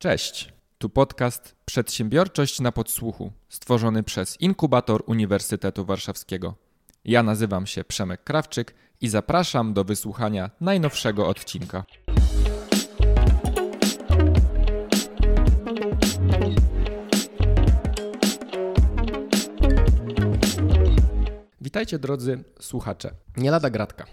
Cześć, 0.00 0.52
tu 0.78 0.88
podcast 0.88 1.54
Przedsiębiorczość 1.64 2.60
na 2.60 2.72
podsłuchu, 2.72 3.32
stworzony 3.48 4.02
przez 4.02 4.40
Inkubator 4.40 5.02
Uniwersytetu 5.06 5.84
Warszawskiego. 5.84 6.54
Ja 7.04 7.22
nazywam 7.22 7.66
się 7.66 7.84
Przemek 7.84 8.24
Krawczyk 8.24 8.74
i 9.00 9.08
zapraszam 9.08 9.74
do 9.74 9.84
wysłuchania 9.84 10.50
najnowszego 10.60 11.28
odcinka. 11.28 11.84
Witajcie 21.60 21.98
drodzy 21.98 22.44
słuchacze. 22.60 23.14
Nie 23.36 23.50
lada 23.50 23.70
gratka 23.70 24.06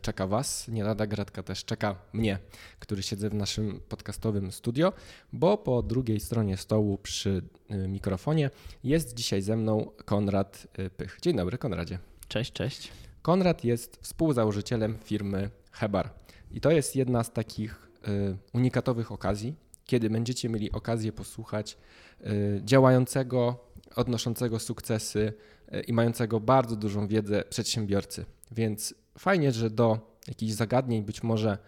czeka 0.00 0.26
Was, 0.26 0.68
nie 0.68 0.84
lada 0.84 1.06
gratka 1.06 1.42
też 1.42 1.64
czeka 1.64 1.96
mnie, 2.12 2.38
który 2.78 3.02
siedzę 3.02 3.30
w 3.30 3.34
naszym 3.34 3.80
podcastowym 3.88 4.52
studio, 4.52 4.92
bo 5.32 5.58
po 5.58 5.82
drugiej 5.82 6.20
stronie 6.20 6.56
stołu 6.56 6.98
przy 6.98 7.42
e, 7.68 7.88
mikrofonie 7.88 8.50
jest 8.84 9.14
dzisiaj 9.14 9.42
ze 9.42 9.56
mną 9.56 9.90
Konrad 10.04 10.66
e, 10.78 10.90
Pych. 10.90 11.18
Dzień 11.22 11.36
dobry 11.36 11.58
Konradzie. 11.58 11.98
Cześć, 12.28 12.52
cześć. 12.52 12.92
Konrad 13.22 13.64
jest 13.64 13.98
współzałożycielem 14.02 14.98
firmy 15.04 15.50
Hebar 15.72 16.10
i 16.50 16.60
to 16.60 16.70
jest 16.70 16.96
jedna 16.96 17.24
z 17.24 17.32
takich 17.32 17.86
unikatowych 18.52 19.12
okazji, 19.12 19.54
kiedy 19.84 20.10
będziecie 20.10 20.48
mieli 20.48 20.72
okazję 20.72 21.12
posłuchać 21.12 21.78
działającego, 22.64 23.64
odnoszącego 23.96 24.58
sukcesy 24.58 25.32
i 25.86 25.92
mającego 25.92 26.40
bardzo 26.40 26.76
dużą 26.76 27.06
wiedzę 27.06 27.44
przedsiębiorcy. 27.50 28.24
Więc 28.52 28.94
fajnie, 29.18 29.52
że 29.52 29.70
do 29.70 30.18
jakichś 30.28 30.52
zagadnień, 30.52 31.02
być 31.02 31.22
może 31.22 31.58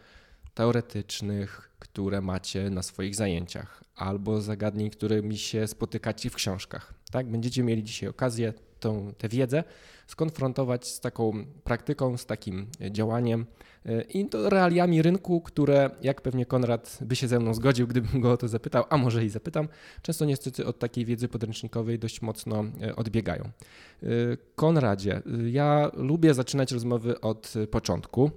teoretycznych, 0.54 1.70
które 1.78 2.20
macie 2.20 2.70
na 2.70 2.82
swoich 2.82 3.14
zajęciach, 3.14 3.84
albo 3.96 4.40
zagadnień, 4.40 4.90
którymi 4.90 5.38
się 5.38 5.66
spotykacie 5.66 6.30
w 6.30 6.34
książkach. 6.34 6.94
Tak? 7.10 7.30
Będziecie 7.30 7.62
mieli 7.62 7.84
dzisiaj 7.84 8.08
okazję 8.08 8.52
tą, 8.80 9.12
tę 9.18 9.28
wiedzę 9.28 9.64
skonfrontować 10.08 10.88
z 10.88 11.00
taką 11.00 11.44
praktyką, 11.64 12.16
z 12.16 12.26
takim 12.26 12.66
działaniem 12.90 13.46
e, 13.86 14.02
i 14.02 14.26
to 14.26 14.50
realiami 14.50 15.02
rynku, 15.02 15.40
które, 15.40 15.90
jak 16.02 16.22
pewnie 16.22 16.46
Konrad 16.46 16.98
by 17.00 17.16
się 17.16 17.28
ze 17.28 17.38
mną 17.38 17.54
zgodził, 17.54 17.86
gdybym 17.86 18.20
go 18.20 18.32
o 18.32 18.36
to 18.36 18.48
zapytał, 18.48 18.84
a 18.88 18.96
może 18.96 19.24
i 19.24 19.28
zapytam, 19.28 19.68
często 20.02 20.24
niestety 20.24 20.66
od 20.66 20.78
takiej 20.78 21.04
wiedzy 21.04 21.28
podręcznikowej 21.28 21.98
dość 21.98 22.22
mocno 22.22 22.64
e, 22.82 22.96
odbiegają. 22.96 23.44
E, 23.44 24.06
Konradzie, 24.54 25.22
ja 25.46 25.90
lubię 25.94 26.34
zaczynać 26.34 26.72
rozmowy 26.72 27.20
od 27.20 27.54
początku. 27.70 28.30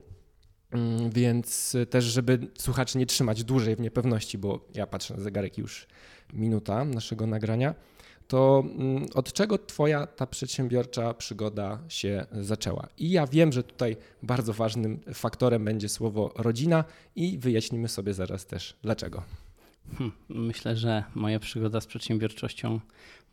Mm, 0.71 1.09
więc 1.09 1.77
też, 1.89 2.05
żeby 2.05 2.47
słuchaczy 2.57 2.97
nie 2.97 3.05
trzymać 3.05 3.43
dłużej 3.43 3.75
w 3.75 3.79
niepewności, 3.79 4.37
bo 4.37 4.67
ja 4.73 4.87
patrzę 4.87 5.13
na 5.13 5.23
zegarek 5.23 5.57
już 5.57 5.87
minuta 6.33 6.85
naszego 6.85 7.27
nagrania 7.27 7.75
to 8.31 8.63
mm, 8.79 9.05
od 9.13 9.33
czego 9.33 9.57
Twoja 9.57 10.07
ta 10.07 10.27
przedsiębiorcza 10.27 11.13
przygoda 11.13 11.79
się 11.89 12.25
zaczęła? 12.31 12.87
I 12.97 13.11
ja 13.11 13.27
wiem, 13.27 13.51
że 13.51 13.63
tutaj 13.63 13.97
bardzo 14.23 14.53
ważnym 14.53 14.99
faktorem 15.13 15.65
będzie 15.65 15.89
słowo 15.89 16.33
rodzina 16.35 16.83
i 17.15 17.37
wyjaśnimy 17.37 17.87
sobie 17.87 18.13
zaraz 18.13 18.45
też 18.45 18.75
dlaczego. 18.81 19.23
Hmm, 19.97 20.11
myślę, 20.29 20.75
że 20.75 21.03
moja 21.15 21.39
przygoda 21.39 21.81
z 21.81 21.85
przedsiębiorczością 21.85 22.79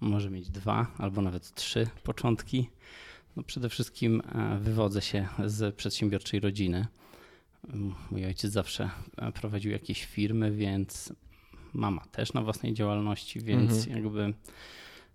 może 0.01 0.31
mieć 0.31 0.51
dwa 0.51 0.87
albo 0.99 1.23
nawet 1.23 1.55
trzy 1.55 1.87
początki. 2.03 2.71
No 3.37 3.43
przede 3.43 3.69
wszystkim 3.69 4.23
e, 4.35 4.59
wywodzę 4.59 5.03
się 5.03 5.29
z 5.45 5.75
przedsiębiorczej 5.75 6.41
rodziny. 6.41 6.87
Mój 8.11 8.27
ojciec 8.27 8.53
zawsze 8.53 8.91
e, 9.17 9.33
prowadził 9.33 9.73
jakieś 9.73 10.05
firmy, 10.05 10.53
więc 10.53 11.13
mama 11.73 12.05
też 12.13 12.33
na 12.33 12.43
własnej 12.43 12.75
działalności, 12.75 13.41
więc 13.41 13.73
mhm. 13.73 13.97
jakby 13.97 14.35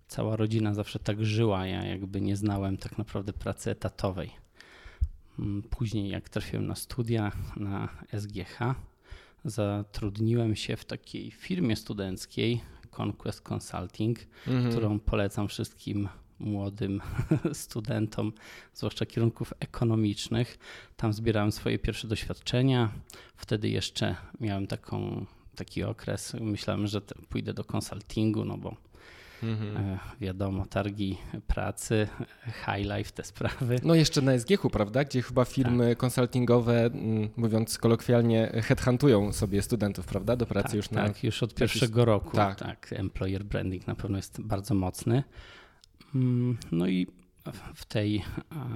cała 0.08 0.36
rodzina 0.36 0.74
zawsze 0.74 0.98
tak 0.98 1.24
żyła. 1.24 1.66
Ja 1.66 1.84
jakby 1.84 2.20
nie 2.20 2.36
znałem 2.36 2.76
tak 2.76 2.98
naprawdę 2.98 3.32
pracy 3.32 3.70
etatowej. 3.70 4.30
Mm, 5.38 5.62
później, 5.62 6.08
jak 6.10 6.28
trafiłem 6.28 6.66
na 6.66 6.74
studia 6.74 7.32
na 7.56 7.88
SGH, 8.12 8.58
zatrudniłem 9.44 10.56
się 10.56 10.76
w 10.76 10.84
takiej 10.84 11.30
firmie 11.30 11.76
studenckiej 11.76 12.60
Conquest 12.98 13.52
Consulting, 13.52 14.18
mhm. 14.46 14.70
którą 14.70 15.00
polecam 15.00 15.48
wszystkim 15.48 16.08
młodym 16.38 17.00
studentom, 17.52 18.32
zwłaszcza 18.74 19.06
kierunków 19.06 19.52
ekonomicznych. 19.60 20.58
Tam 20.96 21.12
zbierałem 21.12 21.52
swoje 21.52 21.78
pierwsze 21.78 22.08
doświadczenia. 22.08 22.92
Wtedy 23.36 23.68
jeszcze 23.68 24.16
miałem 24.40 24.66
taką, 24.66 25.26
taki 25.54 25.82
okres. 25.82 26.36
Myślałem, 26.40 26.86
że 26.86 27.00
pójdę 27.28 27.54
do 27.54 27.64
konsultingu, 27.64 28.44
no 28.44 28.58
bo 28.58 28.76
Mhm. 29.42 29.98
Wiadomo, 30.20 30.66
targi 30.66 31.18
pracy, 31.46 32.08
high 32.46 32.96
life, 32.96 33.12
te 33.12 33.24
sprawy. 33.24 33.76
No 33.84 33.94
jeszcze 33.94 34.22
na 34.22 34.38
SGH, 34.38 34.70
prawda? 34.72 35.04
Gdzie 35.04 35.22
chyba 35.22 35.44
firmy 35.44 35.88
tak. 35.88 35.98
konsultingowe, 35.98 36.84
mm, 36.84 37.28
mówiąc 37.36 37.78
kolokwialnie, 37.78 38.52
headhuntują 38.62 39.32
sobie 39.32 39.62
studentów, 39.62 40.06
prawda? 40.06 40.36
Do 40.36 40.46
pracy 40.46 40.68
tak, 40.68 40.76
już 40.76 40.90
na... 40.90 41.06
Tak, 41.06 41.24
już 41.24 41.42
od 41.42 41.54
pierwszego 41.54 42.04
roku. 42.04 42.36
Tak. 42.36 42.58
tak, 42.58 42.92
employer 42.92 43.44
branding 43.44 43.86
na 43.86 43.94
pewno 43.94 44.16
jest 44.16 44.40
bardzo 44.40 44.74
mocny. 44.74 45.22
Mm, 46.14 46.58
no 46.72 46.86
i 46.86 47.06
w 47.74 47.84
tej 47.84 48.22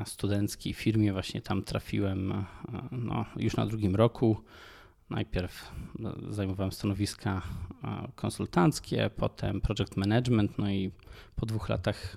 studenckiej 0.04 0.74
firmie 0.74 1.12
właśnie 1.12 1.40
tam 1.40 1.62
trafiłem 1.62 2.44
no, 2.92 3.24
już 3.36 3.56
na 3.56 3.66
drugim 3.66 3.96
roku. 3.96 4.36
Najpierw 5.10 5.72
no, 5.98 6.14
zajmowałem 6.30 6.72
stanowiska 6.72 7.42
konsultanckie, 8.14 9.10
potem 9.16 9.60
project 9.60 9.96
management, 9.96 10.58
no 10.58 10.70
i 10.70 10.90
po 11.36 11.46
dwóch 11.46 11.68
latach 11.68 12.16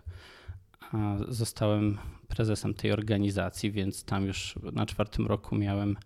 zostałem 1.28 1.97
prezesem 2.28 2.74
tej 2.74 2.91
organizacji, 2.91 3.72
więc 3.72 4.03
tam 4.03 4.25
już 4.25 4.56
na 4.74 4.85
czwartym 4.85 5.28
roku 5.28 5.56
miałem 5.56 5.97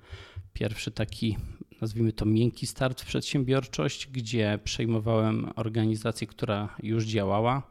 pierwszy 0.54 0.92
taki, 0.92 1.38
nazwijmy 1.82 2.14
to 2.14 2.26
miękki 2.26 2.68
start 2.68 3.02
w 3.02 3.06
przedsiębiorczość, 3.06 4.08
gdzie 4.08 4.60
przejmowałem 4.64 5.52
organizację, 5.56 6.28
która 6.28 6.70
już 6.84 7.06
działała. 7.06 7.64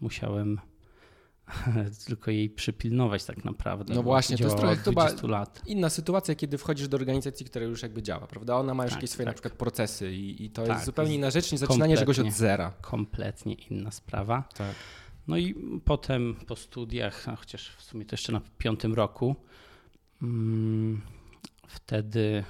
Musiałem 0.00 0.60
tylko 2.06 2.30
jej 2.30 2.50
przypilnować 2.50 3.24
tak 3.24 3.44
naprawdę. 3.44 3.94
No 3.94 4.02
właśnie, 4.02 4.38
to 4.38 4.44
jest 4.44 4.56
trochę 4.56 4.76
chyba 4.76 5.08
lat. 5.22 5.62
inna 5.66 5.90
sytuacja, 5.90 6.34
kiedy 6.34 6.58
wchodzisz 6.58 6.88
do 6.88 6.96
organizacji, 6.96 7.46
która 7.46 7.64
już 7.64 7.82
jakby 7.82 8.02
działa, 8.02 8.26
prawda? 8.26 8.56
Ona 8.56 8.74
ma 8.74 8.84
już 8.84 8.92
tak, 8.92 8.98
jakieś 8.98 9.10
swoje 9.10 9.26
tak. 9.26 9.34
na 9.34 9.34
przykład 9.34 9.58
procesy 9.58 10.12
i, 10.12 10.44
i 10.44 10.50
to 10.50 10.62
tak, 10.62 10.74
jest 10.74 10.86
zupełnie 10.86 11.14
inna 11.14 11.30
rzecz 11.30 11.52
niż 11.52 11.60
zaczynanie 11.60 11.96
czegoś 11.96 12.18
od 12.18 12.32
zera. 12.32 12.72
Kompletnie 12.80 13.54
inna 13.54 13.90
sprawa. 13.90 14.44
Tak. 14.54 14.74
No 15.28 15.36
i 15.36 15.54
potem 15.84 16.36
po 16.46 16.56
studiach, 16.56 17.24
chociaż 17.40 17.68
w 17.68 17.82
sumie 17.82 18.04
to 18.04 18.14
jeszcze 18.14 18.32
na 18.32 18.40
piątym 18.58 18.94
roku, 18.94 19.36
mm, 20.22 21.00
wtedy 21.66 22.44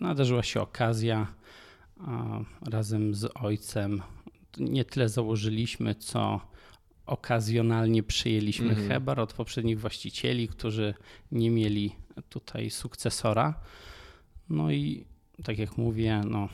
nadarzyła 0.00 0.42
się 0.42 0.60
okazja 0.60 1.26
razem 2.66 3.14
z 3.14 3.30
ojcem. 3.34 4.02
Nie 4.58 4.84
tyle 4.84 5.08
założyliśmy, 5.08 5.94
co 5.94 6.40
okazjonalnie 7.06 8.02
przyjęliśmy 8.02 8.72
mm. 8.72 8.88
Hebar 8.88 9.20
od 9.20 9.32
poprzednich 9.32 9.80
właścicieli, 9.80 10.48
którzy 10.48 10.94
nie 11.32 11.50
mieli 11.50 11.96
tutaj 12.28 12.70
sukcesora. 12.70 13.54
No 14.48 14.70
i 14.70 15.04
tak 15.44 15.58
jak 15.58 15.78
mówię, 15.78 16.22
no, 16.30 16.48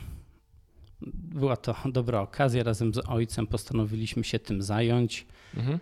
była 1.15 1.57
to 1.57 1.77
dobra 1.93 2.21
okazja. 2.21 2.63
Razem 2.63 2.95
z 2.95 2.99
ojcem 3.09 3.47
postanowiliśmy 3.47 4.25
się 4.25 4.39
tym 4.39 4.63
zająć. 4.63 5.27
Mhm. 5.57 5.79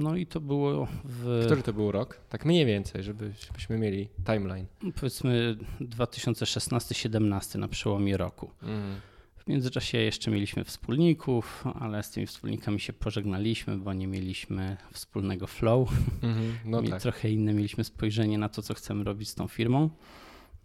No 0.00 0.16
i 0.16 0.26
to 0.26 0.40
było 0.40 0.88
w. 1.04 1.42
Który 1.46 1.62
to 1.62 1.72
był 1.72 1.92
rok? 1.92 2.20
Tak 2.28 2.44
mniej 2.44 2.66
więcej, 2.66 3.02
żeby, 3.02 3.32
żebyśmy 3.46 3.78
mieli 3.78 4.08
timeline. 4.26 4.66
Powiedzmy 4.94 5.56
2016-17 5.80 7.58
na 7.58 7.68
przełomie 7.68 8.16
roku. 8.16 8.50
Mhm. 8.62 9.00
W 9.44 9.46
międzyczasie 9.46 9.98
jeszcze 9.98 10.30
mieliśmy 10.30 10.64
wspólników, 10.64 11.64
ale 11.80 12.02
z 12.02 12.10
tymi 12.10 12.26
wspólnikami 12.26 12.80
się 12.80 12.92
pożegnaliśmy, 12.92 13.78
bo 13.78 13.92
nie 13.92 14.06
mieliśmy 14.06 14.76
wspólnego 14.92 15.46
flow. 15.46 15.90
Mm-hmm, 15.90 16.52
no 16.64 16.82
tak. 16.82 17.02
Trochę 17.02 17.30
inne 17.30 17.54
mieliśmy 17.54 17.84
spojrzenie 17.84 18.38
na 18.38 18.48
to, 18.48 18.62
co 18.62 18.74
chcemy 18.74 19.04
robić 19.04 19.28
z 19.28 19.34
tą 19.34 19.48
firmą. 19.48 19.90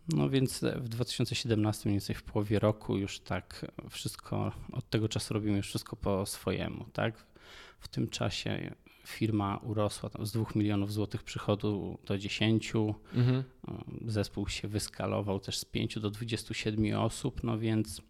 No 0.10 0.30
więc 0.30 0.66
w 0.75 0.90
2017, 0.90 1.90
mniej 1.90 1.94
więcej 2.00 2.16
w 2.16 2.24
połowie 2.24 2.60
roku, 2.60 2.98
już 2.98 3.19
tak 3.19 3.72
wszystko, 3.90 4.52
od 4.72 4.90
tego 4.90 5.10
czasu 5.10 5.34
robimy 5.34 5.57
już 5.57 5.68
wszystko 5.68 5.96
po 5.96 6.25
swojemu. 6.25 6.86
Tak? 6.94 7.25
W 7.80 7.88
tym 7.88 8.07
czasie 8.07 8.75
firma 9.06 9.57
urosła 9.57 10.10
z 10.24 10.31
2 10.31 10.46
milionów 10.56 10.94
złotych 10.94 11.24
przychodu 11.24 12.00
do 12.06 12.18
10. 12.18 12.74
Mhm. 13.16 13.44
Zespół 14.06 14.48
się 14.48 14.68
wyskalował 14.68 15.40
też 15.40 15.57
z 15.57 15.66
5 15.66 16.00
do 16.00 16.12
27 16.12 17.00
osób, 17.00 17.44
no 17.44 17.60
więc 17.60 18.02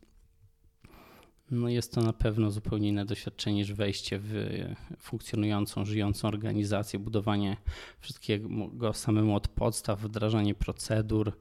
no 1.51 1.69
jest 1.69 1.93
to 1.93 2.01
na 2.01 2.13
pewno 2.13 2.51
zupełnie 2.51 2.89
inne 2.89 3.05
doświadczenie 3.05 3.55
niż 3.57 3.73
wejście 3.73 4.19
w 4.19 4.33
funkcjonującą, 4.99 5.85
żyjącą 5.85 6.27
organizację, 6.27 6.99
budowanie 6.99 7.57
wszystkiego 7.99 8.93
samemu 8.93 9.35
od 9.35 9.47
podstaw, 9.47 10.01
wdrażanie 10.01 10.55
procedur. 10.55 11.31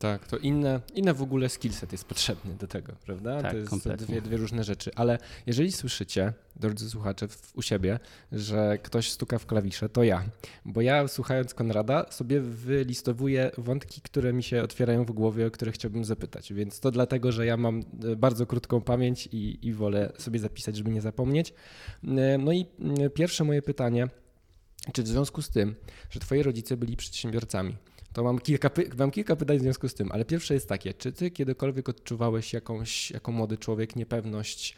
Tak, 0.00 0.26
to 0.26 0.36
inne, 0.38 0.80
inne 0.94 1.14
w 1.14 1.22
ogóle 1.22 1.48
skillset 1.48 1.92
jest 1.92 2.04
potrzebny 2.04 2.54
do 2.54 2.66
tego, 2.66 2.92
prawda? 3.06 3.42
Tak, 3.42 3.50
to 3.50 3.56
jest 3.56 3.70
kompletnie. 3.70 4.06
dwie, 4.06 4.22
dwie 4.22 4.36
różne 4.36 4.64
rzeczy. 4.64 4.90
Ale 4.96 5.18
jeżeli 5.46 5.72
słyszycie, 5.72 6.32
drodzy 6.56 6.90
słuchacze, 6.90 7.28
w, 7.28 7.56
u 7.56 7.62
siebie, 7.62 7.98
że 8.32 8.78
ktoś 8.82 9.10
stuka 9.10 9.38
w 9.38 9.46
klawisze, 9.46 9.88
to 9.88 10.02
ja. 10.02 10.24
Bo 10.64 10.80
ja 10.80 11.08
słuchając 11.08 11.54
Konrada 11.54 12.06
sobie 12.10 12.40
wylistowuję 12.40 13.50
wątki, 13.58 14.00
które 14.00 14.32
mi 14.32 14.42
się 14.42 14.62
otwierają 14.62 15.04
w 15.04 15.10
głowie, 15.12 15.46
o 15.46 15.50
które 15.50 15.72
chciałbym 15.72 16.04
zapytać. 16.04 16.52
Więc 16.52 16.80
to 16.80 16.90
dlatego, 16.90 17.32
że 17.32 17.46
ja 17.46 17.56
mam 17.56 17.80
e, 18.04 18.16
bardzo 18.16 18.46
krótką 18.46 18.80
pamięć 18.80 19.26
i, 19.32 19.66
i 19.68 19.72
wolę 19.72 20.12
sobie 20.18 20.38
zapisać, 20.38 20.76
żeby 20.76 20.90
nie 20.90 21.00
zapomnieć. 21.00 21.54
E, 22.04 22.38
No 22.38 22.52
i 22.52 22.66
pierwsze 23.14 23.44
moje 23.44 23.62
pytanie, 23.62 24.08
czy 24.92 25.02
w 25.02 25.08
związku 25.08 25.42
z 25.42 25.48
tym, 25.48 25.74
że 26.10 26.20
twoi 26.20 26.42
rodzice 26.42 26.76
byli 26.76 26.96
przedsiębiorcami, 26.96 27.76
to 28.12 28.24
mam 28.24 28.38
kilka, 28.38 28.70
mam 28.98 29.10
kilka 29.10 29.36
pytań 29.36 29.58
w 29.58 29.60
związku 29.60 29.88
z 29.88 29.94
tym, 29.94 30.12
ale 30.12 30.24
pierwsze 30.24 30.54
jest 30.54 30.68
takie, 30.68 30.94
czy 30.94 31.12
ty 31.12 31.30
kiedykolwiek 31.30 31.88
odczuwałeś 31.88 32.52
jakąś, 32.52 33.10
jako 33.10 33.32
młody 33.32 33.58
człowiek, 33.58 33.96
niepewność? 33.96 34.76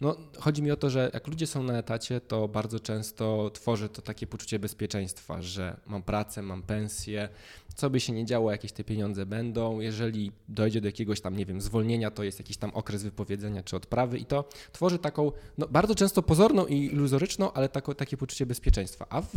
No, 0.00 0.16
chodzi 0.38 0.62
mi 0.62 0.70
o 0.70 0.76
to, 0.76 0.90
że 0.90 1.10
jak 1.14 1.26
ludzie 1.26 1.46
są 1.46 1.62
na 1.62 1.78
etacie, 1.78 2.20
to 2.20 2.48
bardzo 2.48 2.80
często 2.80 3.50
tworzy 3.50 3.88
to 3.88 4.02
takie 4.02 4.26
poczucie 4.26 4.58
bezpieczeństwa, 4.58 5.42
że 5.42 5.76
mam 5.86 6.02
pracę, 6.02 6.42
mam 6.42 6.62
pensję, 6.62 7.28
co 7.74 7.90
by 7.90 8.00
się 8.00 8.12
nie 8.12 8.24
działo, 8.24 8.50
jakieś 8.50 8.72
te 8.72 8.84
pieniądze 8.84 9.26
będą. 9.26 9.80
Jeżeli 9.80 10.32
dojdzie 10.48 10.80
do 10.80 10.88
jakiegoś 10.88 11.20
tam, 11.20 11.36
nie 11.36 11.46
wiem, 11.46 11.60
zwolnienia, 11.60 12.10
to 12.10 12.22
jest 12.24 12.38
jakiś 12.38 12.56
tam 12.56 12.70
okres 12.70 13.02
wypowiedzenia 13.02 13.62
czy 13.62 13.76
odprawy 13.76 14.18
i 14.18 14.24
to 14.24 14.44
tworzy 14.72 14.98
taką, 14.98 15.32
no, 15.58 15.68
bardzo 15.68 15.94
często 15.94 16.22
pozorną 16.22 16.66
i 16.66 16.84
iluzoryczną, 16.84 17.52
ale 17.52 17.68
takie 17.96 18.16
poczucie 18.16 18.46
bezpieczeństwa. 18.46 19.06
A 19.08 19.20
w 19.20 19.34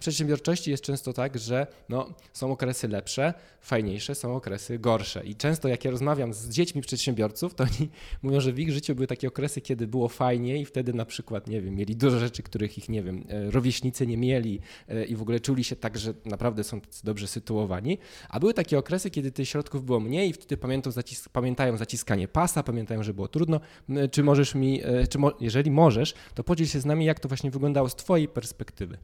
przedsiębiorczości 0.00 0.70
jest 0.70 0.82
często 0.82 1.12
tak, 1.12 1.38
że 1.38 1.66
no, 1.88 2.08
są 2.32 2.52
okresy 2.52 2.88
lepsze, 2.88 3.34
fajniejsze, 3.60 4.14
są 4.14 4.36
okresy 4.36 4.78
gorsze. 4.78 5.24
I 5.24 5.34
często 5.34 5.68
jak 5.68 5.84
ja 5.84 5.90
rozmawiam 5.90 6.34
z 6.34 6.48
dziećmi 6.48 6.82
przedsiębiorców, 6.82 7.54
to 7.54 7.64
oni 7.64 7.90
mówią, 8.22 8.40
że 8.40 8.52
w 8.52 8.58
ich 8.58 8.72
życiu 8.72 8.94
były 8.94 9.06
takie 9.06 9.28
okresy, 9.28 9.60
kiedy 9.60 9.86
było 9.86 10.08
fajnie 10.08 10.60
i 10.60 10.64
wtedy 10.64 10.94
na 10.94 11.04
przykład, 11.04 11.46
nie 11.46 11.60
wiem, 11.60 11.74
mieli 11.74 11.96
dużo 11.96 12.18
rzeczy, 12.18 12.42
których 12.42 12.78
ich, 12.78 12.88
nie 12.88 13.02
wiem, 13.02 13.24
e, 13.28 13.50
rówieśnicy 13.50 14.06
nie 14.06 14.16
mieli 14.16 14.60
e, 14.88 15.04
i 15.04 15.16
w 15.16 15.22
ogóle 15.22 15.40
czuli 15.40 15.64
się 15.64 15.76
tak, 15.76 15.98
że 15.98 16.14
naprawdę 16.24 16.64
są 16.64 16.80
dobrze 17.04 17.26
sytuowani. 17.26 17.77
A 18.28 18.40
były 18.40 18.54
takie 18.54 18.78
okresy, 18.78 19.10
kiedy 19.10 19.32
tych 19.32 19.48
środków 19.48 19.84
było 19.84 20.00
mniej 20.00 20.30
i 20.30 20.32
wtedy 20.32 20.56
pamiętają, 20.56 20.92
zacis- 20.94 21.28
pamiętają 21.28 21.76
zaciskanie 21.76 22.28
pasa, 22.28 22.62
pamiętają, 22.62 23.02
że 23.02 23.14
było 23.14 23.28
trudno. 23.28 23.60
Czy 24.10 24.22
możesz 24.22 24.54
mi, 24.54 24.80
e, 24.84 25.06
czy 25.06 25.18
mo- 25.18 25.32
jeżeli 25.40 25.70
możesz, 25.70 26.14
to 26.34 26.44
podziel 26.44 26.66
się 26.66 26.80
z 26.80 26.84
nami, 26.86 27.04
jak 27.04 27.20
to 27.20 27.28
właśnie 27.28 27.50
wyglądało 27.50 27.88
z 27.88 27.96
twojej 27.96 28.28
perspektywy. 28.28 28.98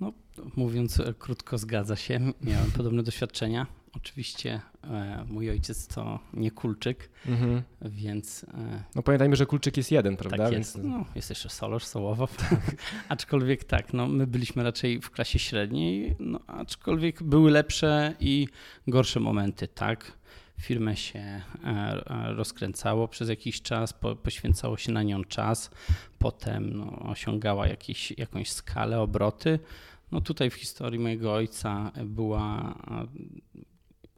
No, 0.00 0.12
mówiąc 0.56 1.00
e, 1.00 1.14
krótko, 1.18 1.58
zgadza 1.58 1.96
się. 1.96 2.32
Miałem 2.42 2.70
podobne 2.70 3.02
doświadczenia. 3.02 3.66
Oczywiście 3.96 4.60
e, 4.84 5.24
mój 5.28 5.50
ojciec 5.50 5.86
to 5.86 6.18
nie 6.34 6.50
kulczyk, 6.50 7.10
Mhm. 7.26 7.62
więc 7.82 8.44
e, 8.44 8.82
No 8.94 9.02
pamiętajmy, 9.02 9.36
że 9.36 9.46
kulczyk 9.46 9.76
jest 9.76 9.90
jeden, 9.92 10.16
prawda? 10.16 10.44
tak 10.44 10.52
jest. 10.52 10.78
No, 10.82 11.04
jest 11.14 11.30
jeszcze 11.30 11.48
Solosz, 11.48 11.84
Sołowow. 11.84 12.36
aczkolwiek 13.08 13.64
tak, 13.64 13.92
no, 13.94 14.06
my 14.08 14.26
byliśmy 14.26 14.62
raczej 14.62 15.00
w 15.00 15.10
klasie 15.10 15.38
średniej, 15.38 16.16
no, 16.20 16.40
aczkolwiek 16.46 17.22
były 17.22 17.50
lepsze 17.50 18.14
i 18.20 18.48
gorsze 18.88 19.20
momenty, 19.20 19.68
tak. 19.68 20.12
Firmę 20.60 20.96
się 20.96 21.18
e, 21.64 22.02
rozkręcało 22.34 23.08
przez 23.08 23.28
jakiś 23.28 23.62
czas, 23.62 23.92
po, 23.92 24.16
poświęcało 24.16 24.76
się 24.76 24.92
na 24.92 25.02
nią 25.02 25.24
czas, 25.24 25.70
potem 26.18 26.76
no, 26.76 26.98
osiągała 26.98 27.66
jakiś, 27.68 28.10
jakąś 28.18 28.50
skalę, 28.52 29.00
obroty. 29.00 29.58
No 30.12 30.20
tutaj 30.20 30.50
w 30.50 30.54
historii 30.54 30.98
mojego 31.00 31.34
ojca 31.34 31.92
była 32.04 32.74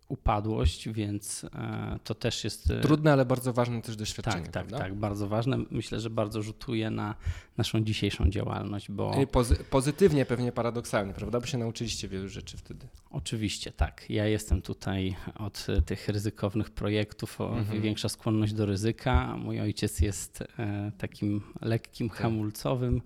upadłość, 0.08 0.88
więc 0.88 1.44
e, 1.54 1.98
to 2.04 2.14
też 2.14 2.44
jest 2.44 2.70
e, 2.70 2.80
Trudne, 2.80 3.12
ale 3.12 3.24
bardzo 3.24 3.52
ważne 3.52 3.82
też 3.82 3.96
doświadczenie, 3.96 4.44
tak, 4.44 4.52
tak, 4.52 4.66
prawda? 4.66 4.78
tak, 4.78 4.94
bardzo 4.94 5.28
ważne. 5.28 5.58
Myślę, 5.70 6.00
że 6.00 6.10
bardzo 6.10 6.42
rzutuje 6.42 6.90
na 6.90 7.14
naszą 7.56 7.84
dzisiejszą 7.84 8.30
działalność, 8.30 8.90
bo 8.90 9.22
I 9.22 9.26
Pozy- 9.26 9.64
pozytywnie 9.70 10.26
pewnie 10.26 10.52
paradoksalnie, 10.52 11.12
prawda? 11.14 11.40
Bo 11.40 11.46
się 11.46 11.58
nauczyliście 11.58 12.08
wielu 12.08 12.28
rzeczy 12.28 12.56
wtedy. 12.56 12.88
oczywiście 13.10 13.72
tak. 13.72 14.04
Ja 14.10 14.26
jestem 14.26 14.62
tutaj 14.62 15.14
od 15.34 15.66
tych 15.86 16.08
ryzykownych 16.08 16.70
projektów, 16.70 17.40
Mhm. 17.40 17.80
większa 17.82 18.08
skłonność 18.08 18.52
do 18.52 18.66
ryzyka. 18.66 19.36
Mój 19.36 19.60
ojciec 19.60 20.00
jest 20.00 20.44
e, 20.58 20.92
takim 20.98 21.40
lekkim 21.60 22.08
Tak. 22.08 22.18
hamulcowym, 22.18 23.02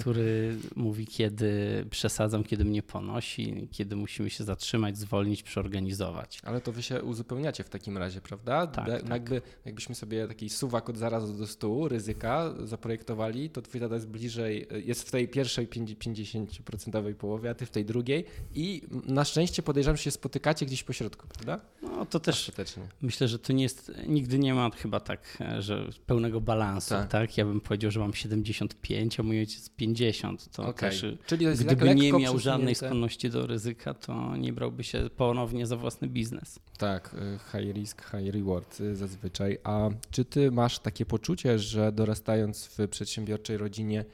który 0.00 0.56
mówi, 0.76 1.06
kiedy 1.06 1.50
przesadzam, 1.90 2.44
kiedy 2.44 2.64
mnie 2.64 2.82
ponosi, 2.82 3.68
kiedy 3.72 3.96
musimy 3.96 4.30
się 4.30 4.44
zatrzymać, 4.44 4.98
zwolnić, 4.98 5.42
przeorganizować. 5.42 6.40
Ale 6.44 6.60
to 6.60 6.72
wy 6.72 6.82
się 6.82 7.02
uzupełniacie 7.02 7.64
w 7.64 7.68
takim 7.68 7.98
razie, 7.98 8.20
prawda? 8.20 8.66
Tak, 8.66 8.86
tak. 8.86 9.08
Jakby, 9.10 9.42
jakbyśmy 9.64 9.94
sobie 9.94 10.28
taki 10.28 10.48
suwak 10.50 10.90
od 10.90 10.96
zarazu 10.98 11.34
do 11.38 11.46
stół, 11.46 11.88
ryzyka 11.88 12.54
zaprojektowali, 12.64 13.50
to 13.50 13.62
twój 13.62 13.79
tata 13.80 13.94
jest 13.94 14.08
bliżej, 14.08 14.66
jest 14.84 15.08
w 15.08 15.10
tej 15.10 15.28
pierwszej 15.28 15.68
50% 15.68 17.14
połowie, 17.14 17.50
a 17.50 17.54
ty 17.54 17.66
w 17.66 17.70
tej 17.70 17.84
drugiej 17.84 18.24
i 18.54 18.82
na 19.06 19.24
szczęście 19.24 19.62
podejrzewam, 19.62 19.96
że 19.96 20.02
się 20.02 20.10
spotykacie 20.10 20.66
gdzieś 20.66 20.82
po 20.82 20.92
środku, 20.92 21.26
prawda? 21.26 21.60
No 21.82 22.06
to 22.06 22.20
też 22.20 22.40
Ostatecznie. 22.40 22.82
Myślę, 23.02 23.28
że 23.28 23.38
to 23.38 23.52
nie 23.52 23.62
jest, 23.62 23.92
nigdy 24.06 24.38
nie 24.38 24.54
ma 24.54 24.70
chyba 24.70 25.00
tak, 25.00 25.38
że 25.58 25.88
pełnego 26.06 26.40
balansu, 26.40 26.88
Tak. 26.88 27.08
tak. 27.08 27.36
Ja 27.36 27.44
bym 27.44 27.60
powiedział, 27.60 27.90
że 27.90 28.00
mam 28.00 28.14
75, 28.14 29.20
a 29.20 29.22
mój 29.22 29.38
ojciec 29.38 29.70
50. 29.70 30.52
To 30.52 30.62
Okej. 30.62 30.90
też, 30.90 31.04
Czyli 31.26 31.44
to 31.44 31.50
jest 31.50 31.64
gdyby 31.64 31.94
nie 31.94 32.12
miał 32.12 32.38
żadnej 32.38 32.74
skłonności 32.74 33.30
do 33.30 33.46
ryzyka, 33.46 33.94
to 33.94 34.36
nie 34.36 34.52
brałby 34.52 34.84
się 34.84 35.10
ponownie 35.16 35.66
za 35.66 35.76
własny 35.76 36.08
biznes. 36.08 36.58
Tak, 36.80 37.14
y, 37.14 37.38
high 37.52 37.72
risk, 37.76 38.02
high 38.10 38.34
reward 38.34 38.80
y, 38.80 38.96
zazwyczaj. 38.96 39.58
A 39.64 39.90
czy 40.10 40.24
ty 40.24 40.50
masz 40.50 40.78
takie 40.78 41.06
poczucie, 41.06 41.58
że 41.58 41.92
dorastając 41.92 42.66
w 42.66 42.88
przedsiębiorczej 42.88 43.56
rodzinie, 43.56 44.04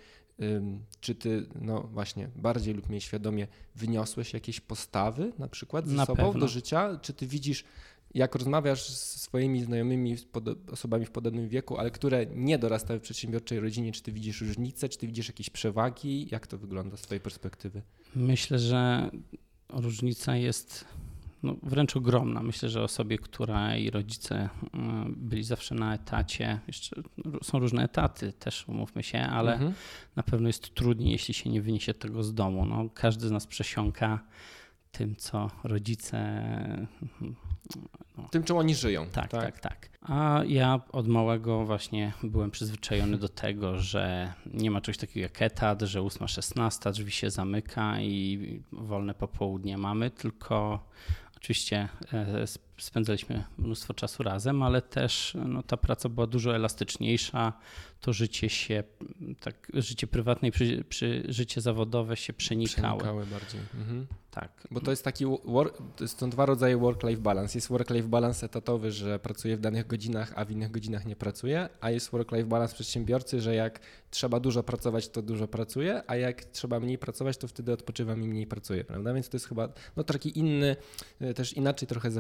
czy 1.01 1.15
ty, 1.15 1.47
no 1.61 1.81
właśnie, 1.81 2.29
bardziej 2.37 2.75
lub 2.75 2.89
mniej 2.89 3.01
świadomie 3.01 3.47
wyniosłeś 3.75 4.35
jakieś 4.35 4.61
postawy 4.61 5.33
na 5.39 5.49
przykład 5.49 5.89
ze 5.89 5.95
Na 5.95 6.07
sobą 6.07 6.25
pewno. 6.25 6.41
do 6.41 6.49
życia? 6.49 6.99
Czy 7.03 7.13
ty 7.13 7.27
widzisz, 7.27 7.65
jak 8.15 8.35
rozmawiasz 8.35 8.89
ze 8.91 9.19
swoimi 9.19 9.65
znajomymi, 9.65 10.17
z 10.17 10.27
osobami 10.73 11.07
w 11.07 11.11
podobnym 11.11 11.49
wieku, 11.49 11.79
ale 11.79 11.91
które 11.91 12.27
nie 12.27 12.59
dorastały 12.59 13.01
w 13.01 13.03
przedsiębiorczej 13.03 13.61
rodzinie, 13.61 13.93
czy 13.93 14.03
ty 14.03 14.13
widzisz 14.13 14.41
różnice, 14.41 14.89
czy 14.89 14.99
ty 14.99 15.07
widzisz 15.07 15.29
jakieś 15.29 15.51
przewagi? 15.51 16.29
Jak 16.31 16.47
to 16.47 16.59
wygląda 16.59 16.97
z 16.97 17.01
twojej 17.01 17.21
perspektywy? 17.21 17.83
Myślę, 18.17 18.59
że 18.59 19.11
różnica 19.69 20.37
jest 20.37 20.85
no, 21.47 21.57
wręcz 21.63 21.97
ogromna. 21.97 22.43
Myślę, 22.43 22.69
że 22.69 22.83
osobie, 22.83 23.19
której 23.19 23.91
rodzice 23.91 24.49
mm, 24.75 25.15
byli 25.17 25.45
zawsze 25.45 25.75
na 25.75 25.95
etacie, 25.95 26.61
jeszcze 26.67 27.03
są 27.43 27.59
różne 27.59 27.85
etaty, 27.85 28.33
też 28.33 28.69
umówmy 28.69 29.03
się, 29.03 29.19
ale 29.19 29.53
Mhm. 29.53 29.73
na 30.17 30.23
pewno 30.23 30.49
jest 30.49 30.75
trudniej, 30.75 31.13
jeśli 31.13 31.35
się 31.35 31.51
nie 31.51 31.63
wyniesie 31.63 31.95
tego 31.95 32.23
z 32.23 32.35
domu. 32.35 32.67
No, 32.67 32.89
każdy 32.95 33.29
z 33.29 33.31
nas 33.31 33.47
przesiąka 33.47 34.21
tym, 34.93 35.17
co 35.17 35.51
rodzice. 35.65 36.19
Tym, 38.31 38.43
czym 38.43 38.57
oni 38.57 38.75
żyją. 38.75 39.07
Tak, 39.07 39.31
tak, 39.31 39.61
tak, 39.61 39.89
A 40.03 40.43
ja 40.47 40.81
od 40.93 41.09
małego 41.09 41.65
właśnie 41.65 42.13
byłem 42.23 42.51
przyzwyczajony 42.51 43.19
do 43.19 43.29
tego, 43.29 43.79
że 43.79 44.33
nie 44.55 44.71
ma 44.71 44.81
czegoś 44.81 44.99
takiego 44.99 45.21
jak 45.21 45.43
etat, 45.43 45.83
że 45.83 46.01
8-16 46.01 46.93
drzwi 46.93 47.11
się 47.13 47.31
zamyka 47.31 48.01
i 48.01 48.63
wolne 48.73 49.15
popołudnie 49.15 49.79
mamy, 49.79 50.11
tylko 50.11 50.87
oczywiście 51.37 51.89
e, 52.13 52.43
sp- 52.55 52.66
spędzaliśmy 52.79 53.45
mnóstwo 53.59 53.95
czasu 53.95 54.23
razem, 54.23 54.63
ale 54.63 54.83
też 54.83 55.37
no, 55.47 55.63
ta 55.63 55.77
praca 55.77 56.09
była 56.09 56.27
dużo 56.27 56.55
elastyczniejsza. 56.55 57.53
To 58.01 58.13
życie 58.13 58.49
się, 58.49 58.85
tak, 59.41 59.73
życie 59.75 60.07
prywatne 60.07 60.49
i 60.49 60.51
przy, 60.51 60.85
przy, 60.89 61.25
życie 61.29 61.61
zawodowe 61.61 62.17
się 62.17 62.33
przenikały. 62.33 62.99
Przenikały 62.99 63.27
bardziej. 63.27 63.61
Mhm. 63.75 64.07
Tak. 64.31 64.69
Bo 64.71 64.81
to 64.81 64.91
jest 64.91 65.05
taki, 65.05 65.25
work, 65.45 65.79
to 65.97 66.09
są 66.09 66.31
dwa 66.31 66.47
rodzaje 66.47 66.77
work-life 66.77 67.23
balance. 67.23 67.59
Jest 67.59 67.69
work-life 67.69 68.09
balance 68.09 68.47
etatowy, 68.47 68.93
że 68.93 69.19
pracuje 69.19 69.57
w 69.57 69.61
danych 69.61 69.87
godzinach, 69.87 70.33
a 70.37 70.45
w 70.45 70.51
innych 70.51 70.71
godzinach 70.71 71.07
nie 71.07 71.17
pracuje, 71.17 71.69
a 71.81 71.91
jest 71.91 72.11
work-life 72.11 72.45
balance 72.45 72.75
przedsiębiorcy, 72.75 73.41
że 73.41 73.55
jak 73.55 73.81
trzeba 74.11 74.41
dużo 74.41 74.63
pracować, 74.63 75.09
to 75.09 75.23
dużo 75.23 75.49
pracuje, 75.49 76.03
a 76.07 76.17
jak 76.17 76.45
trzeba 76.45 76.81
mniej 76.81 76.99
pracować, 76.99 77.37
to 77.37 77.49
wtedy 77.49 77.73
odpoczywam 77.73 78.23
i 78.23 78.29
mniej 78.29 78.47
pracuję, 78.47 78.85
prawda? 78.85 79.15
Więc 79.15 79.29
to 79.29 79.37
jest 79.37 79.49
chyba 79.49 79.69
no, 79.97 80.05
taki 80.05 80.39
inny, 80.39 80.77
też 81.35 81.53
inaczej 81.53 81.89
trochę 81.89 82.11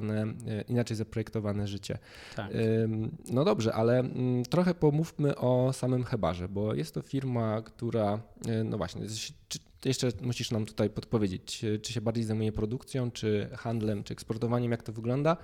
zaprojektowane, 0.00 0.22
e, 0.58 0.62
inaczej 0.62 0.96
zaprojektowane 0.96 1.66
życie. 1.68 1.98
tak. 2.36 2.50
No 3.30 3.44
dobrze, 3.44 3.74
ale 3.74 3.98
mm, 3.98 4.42
trochę 4.44 4.74
pomówmy 4.74 5.36
o 5.36 5.72
samym 5.72 6.04
Hebarze, 6.04 6.48
bo 6.48 6.74
jest 6.74 6.94
to 6.94 7.02
firma, 7.02 7.62
która, 7.62 8.20
y, 8.60 8.64
no 8.64 8.76
właśnie, 8.76 9.06
jeszcze 9.84 10.08
musisz 10.22 10.50
nam 10.50 10.66
tutaj 10.66 10.90
podpowiedzieć, 10.90 11.42
czy- 11.44 11.78
czy 11.78 11.92
się 11.92 12.00
bardziej 12.00 12.24
zajmuje 12.24 12.52
produkcją, 12.52 13.10
czy 13.10 13.48
handlem, 13.56 14.04
czy 14.04 14.12
eksportowaniem, 14.12 14.70
jak 14.70 14.82
to 14.82 14.92
wygląda, 14.92 15.36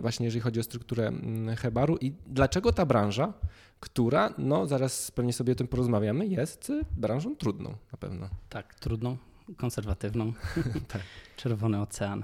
właśnie 0.00 0.24
jeżeli 0.24 0.40
chodzi 0.40 0.60
o 0.60 0.62
strukturę 0.62 1.06
mm, 1.06 1.56
Hebaru 1.56 1.96
i 2.00 2.12
dlaczego 2.26 2.72
ta 2.72 2.86
branża, 2.86 3.32
która, 3.80 4.34
no 4.38 4.66
zaraz 4.66 5.10
pewnie 5.10 5.32
sobie 5.32 5.52
o 5.52 5.56
tym 5.56 5.68
porozmawiamy, 5.68 6.26
jest 6.26 6.72
branżą 6.96 7.36
trudną 7.36 7.70
na 7.92 7.98
pewno. 7.98 8.28
Tak, 8.48 8.74
trudną, 8.74 9.16
konserwatywną. 9.56 10.32
Tak. 10.92 11.02
Czerwony 11.36 11.80
ocean. 11.80 12.22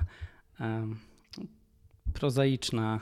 Prozaiczna, 2.14 3.00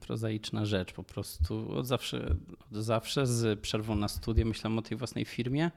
prozaiczna 0.00 0.64
rzecz 0.66 0.92
po 0.92 1.02
prostu. 1.02 1.72
Od 1.72 1.86
zawsze, 1.86 2.36
od 2.70 2.84
zawsze 2.84 3.26
z 3.26 3.60
przerwą 3.60 3.94
na 3.94 4.08
studia 4.08 4.44
myślałem 4.44 4.78
o 4.78 4.82
tej 4.82 4.98
własnej 4.98 5.24
firmie. 5.24 5.70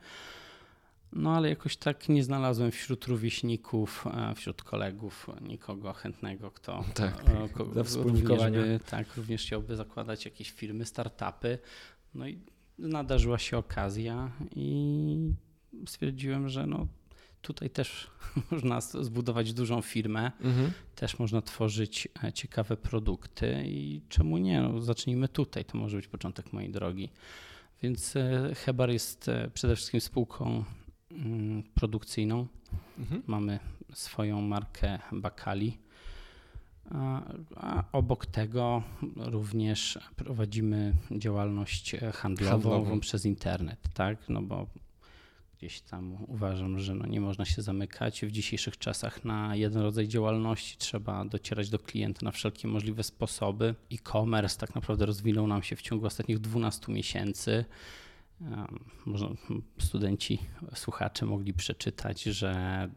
No 1.13 1.35
ale 1.35 1.49
jakoś 1.49 1.77
tak 1.77 2.09
nie 2.09 2.23
znalazłem 2.23 2.71
wśród 2.71 3.05
rówieśników, 3.05 4.05
wśród 4.35 4.63
kolegów 4.63 5.27
nikogo 5.41 5.93
chętnego, 5.93 6.51
kto 6.51 6.83
tak, 6.93 7.23
ko, 7.53 7.63
również, 8.03 8.51
by, 8.51 8.79
tak, 8.89 9.15
również 9.17 9.41
chciałby 9.41 9.75
zakładać 9.75 10.25
jakieś 10.25 10.51
firmy, 10.51 10.85
startupy. 10.85 11.59
No 12.13 12.27
i 12.27 12.39
nadarzyła 12.77 13.39
się 13.39 13.57
okazja 13.57 14.31
i 14.55 15.33
stwierdziłem, 15.87 16.49
że 16.49 16.67
no 16.67 16.87
tutaj 17.41 17.69
też 17.69 18.07
można 18.51 18.81
zbudować 18.81 19.53
dużą 19.53 19.81
firmę, 19.81 20.31
mhm. 20.41 20.71
też 20.95 21.19
można 21.19 21.41
tworzyć 21.41 22.07
e, 22.23 22.33
ciekawe 22.33 22.77
produkty 22.77 23.63
i 23.65 24.01
czemu 24.09 24.37
nie? 24.37 24.61
No, 24.61 24.81
zacznijmy 24.81 25.27
tutaj, 25.27 25.65
to 25.65 25.77
może 25.77 25.97
być 25.97 26.07
początek 26.07 26.53
mojej 26.53 26.69
drogi. 26.69 27.09
Więc 27.83 28.15
e, 28.15 28.51
Hebar 28.55 28.89
jest 28.89 29.29
e, 29.29 29.49
przede 29.53 29.75
wszystkim 29.75 30.01
spółką 30.01 30.63
mm, 31.11 31.63
produkcyjną. 31.63 32.47
Mhm. 32.99 33.23
Mamy 33.27 33.59
swoją 33.93 34.41
markę 34.41 34.99
Bakali. 35.11 35.77
A 37.55 37.83
obok 37.91 38.25
tego 38.25 38.83
również 39.15 39.99
prowadzimy 40.15 40.93
działalność 41.11 41.95
handlową, 42.13 42.51
handlową, 42.51 42.99
przez 42.99 43.25
internet, 43.25 43.79
tak? 43.93 44.29
No 44.29 44.41
bo 44.41 44.67
gdzieś 45.61 45.81
tam 45.81 46.17
uważam, 46.27 46.79
że 46.79 46.95
no 46.95 47.05
nie 47.05 47.21
można 47.21 47.45
się 47.45 47.61
zamykać. 47.61 48.21
W 48.21 48.31
dzisiejszych 48.31 48.77
czasach 48.77 49.25
na 49.25 49.55
jeden 49.55 49.81
rodzaj 49.81 50.07
działalności 50.07 50.77
trzeba 50.77 51.25
docierać 51.25 51.69
do 51.69 51.79
klienta 51.79 52.19
na 52.25 52.31
wszelkie 52.31 52.67
możliwe 52.67 53.03
sposoby. 53.03 53.75
E-commerce 53.93 54.59
tak 54.59 54.75
naprawdę 54.75 55.05
rozwinął 55.05 55.47
nam 55.47 55.63
się 55.63 55.75
w 55.75 55.81
ciągu 55.81 56.05
ostatnich 56.05 56.39
12 56.39 56.91
miesięcy. 56.91 57.65
Można, 59.05 59.27
studenci, 59.79 60.39
słuchacze 60.75 61.25
mogli 61.25 61.53
przeczytać, 61.53 62.23
że 62.23 62.89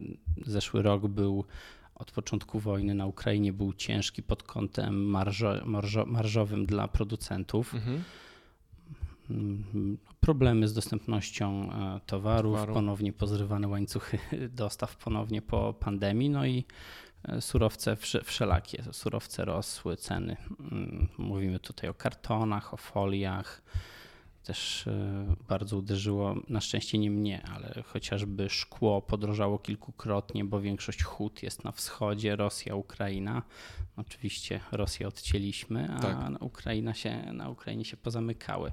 zeszły 0.46 0.82
rok 0.82 1.06
był 1.06 1.44
od 1.94 2.10
początku 2.10 2.60
wojny 2.60 2.94
na 2.94 3.06
Ukrainie 3.06 3.52
był 3.52 3.72
ciężki 3.72 4.22
pod 4.22 4.42
kątem 4.42 5.06
marżo, 5.06 5.62
marżo, 5.64 6.06
marżowym 6.06 6.66
dla 6.66 6.88
producentów. 6.88 7.74
Mhm. 7.74 8.02
Problemy 10.20 10.68
z 10.68 10.74
dostępnością 10.74 11.72
e, 11.72 12.00
towarów, 12.06 12.54
Towaru. 12.54 12.74
ponownie 12.74 13.12
pozrywane 13.12 13.68
łańcuchy 13.68 14.18
dostaw 14.48 14.96
ponownie 14.96 15.42
po 15.42 15.74
pandemii, 15.74 16.30
no 16.30 16.46
i 16.46 16.64
e, 17.24 17.40
surowce 17.40 17.96
wszelakie. 18.24 18.84
Surowce 18.92 19.44
rosły, 19.44 19.96
ceny. 19.96 20.36
Mm, 20.60 21.08
mówimy 21.18 21.58
tutaj 21.58 21.90
o 21.90 21.94
kartonach, 21.94 22.74
o 22.74 22.76
foliach, 22.76 23.62
też 24.44 24.86
e, 24.86 25.36
bardzo 25.48 25.76
uderzyło, 25.76 26.34
na 26.48 26.60
szczęście 26.60 26.98
nie 26.98 27.10
mnie, 27.10 27.42
ale 27.54 27.82
chociażby 27.86 28.50
szkło 28.50 29.02
podrożało 29.02 29.58
kilkukrotnie, 29.58 30.44
bo 30.44 30.60
większość 30.60 31.02
hut 31.02 31.42
jest 31.42 31.64
na 31.64 31.72
wschodzie, 31.72 32.36
Rosja, 32.36 32.74
Ukraina. 32.74 33.42
Oczywiście 33.96 34.60
Rosję 34.72 35.08
odcięliśmy, 35.08 35.88
a 35.96 36.00
tak. 36.00 36.30
na, 36.30 36.38
Ukraina 36.38 36.94
się, 36.94 37.32
na 37.32 37.48
Ukrainie 37.48 37.84
się 37.84 37.96
pozamykały. 37.96 38.72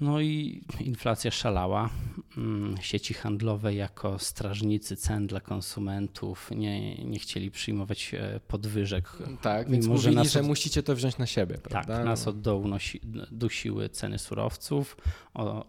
No 0.00 0.20
i 0.20 0.64
inflacja 0.80 1.30
szalała. 1.30 1.90
Mm, 2.36 2.74
sieci 2.80 3.14
handlowe 3.14 3.74
jako 3.74 4.18
strażnicy 4.18 4.96
cen 4.96 5.26
dla 5.26 5.40
konsumentów 5.40 6.50
nie, 6.50 6.94
nie 7.04 7.18
chcieli 7.18 7.50
przyjmować 7.50 8.14
e, 8.14 8.40
podwyżek. 8.48 9.12
Tak, 9.42 9.70
więc 9.70 9.86
mówili, 9.86 10.14
że, 10.14 10.24
że 10.24 10.40
od... 10.40 10.46
musicie 10.46 10.82
to 10.82 10.94
wziąć 10.96 11.18
na 11.18 11.26
siebie, 11.26 11.54
tak, 11.54 11.62
prawda? 11.62 11.96
Tak, 11.96 12.04
nas 12.04 12.28
od 12.28 12.40
dołu 12.40 12.68
nosi, 12.68 13.00
dusiły 13.30 13.88
ceny 13.88 14.18
surowców, 14.18 14.96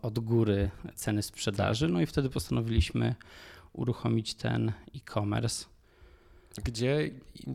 od 0.02 0.20
góry 0.20 0.70
ceny 0.96 1.22
sprzedaży, 1.22 1.88
no 1.88 2.02
i 2.02 2.06
wtedy 2.06 2.30
postanowiliśmy 2.30 3.16
uruchomić 3.74 4.34
ten 4.34 4.72
e-commerce 4.96 5.66
gdzie 6.64 7.12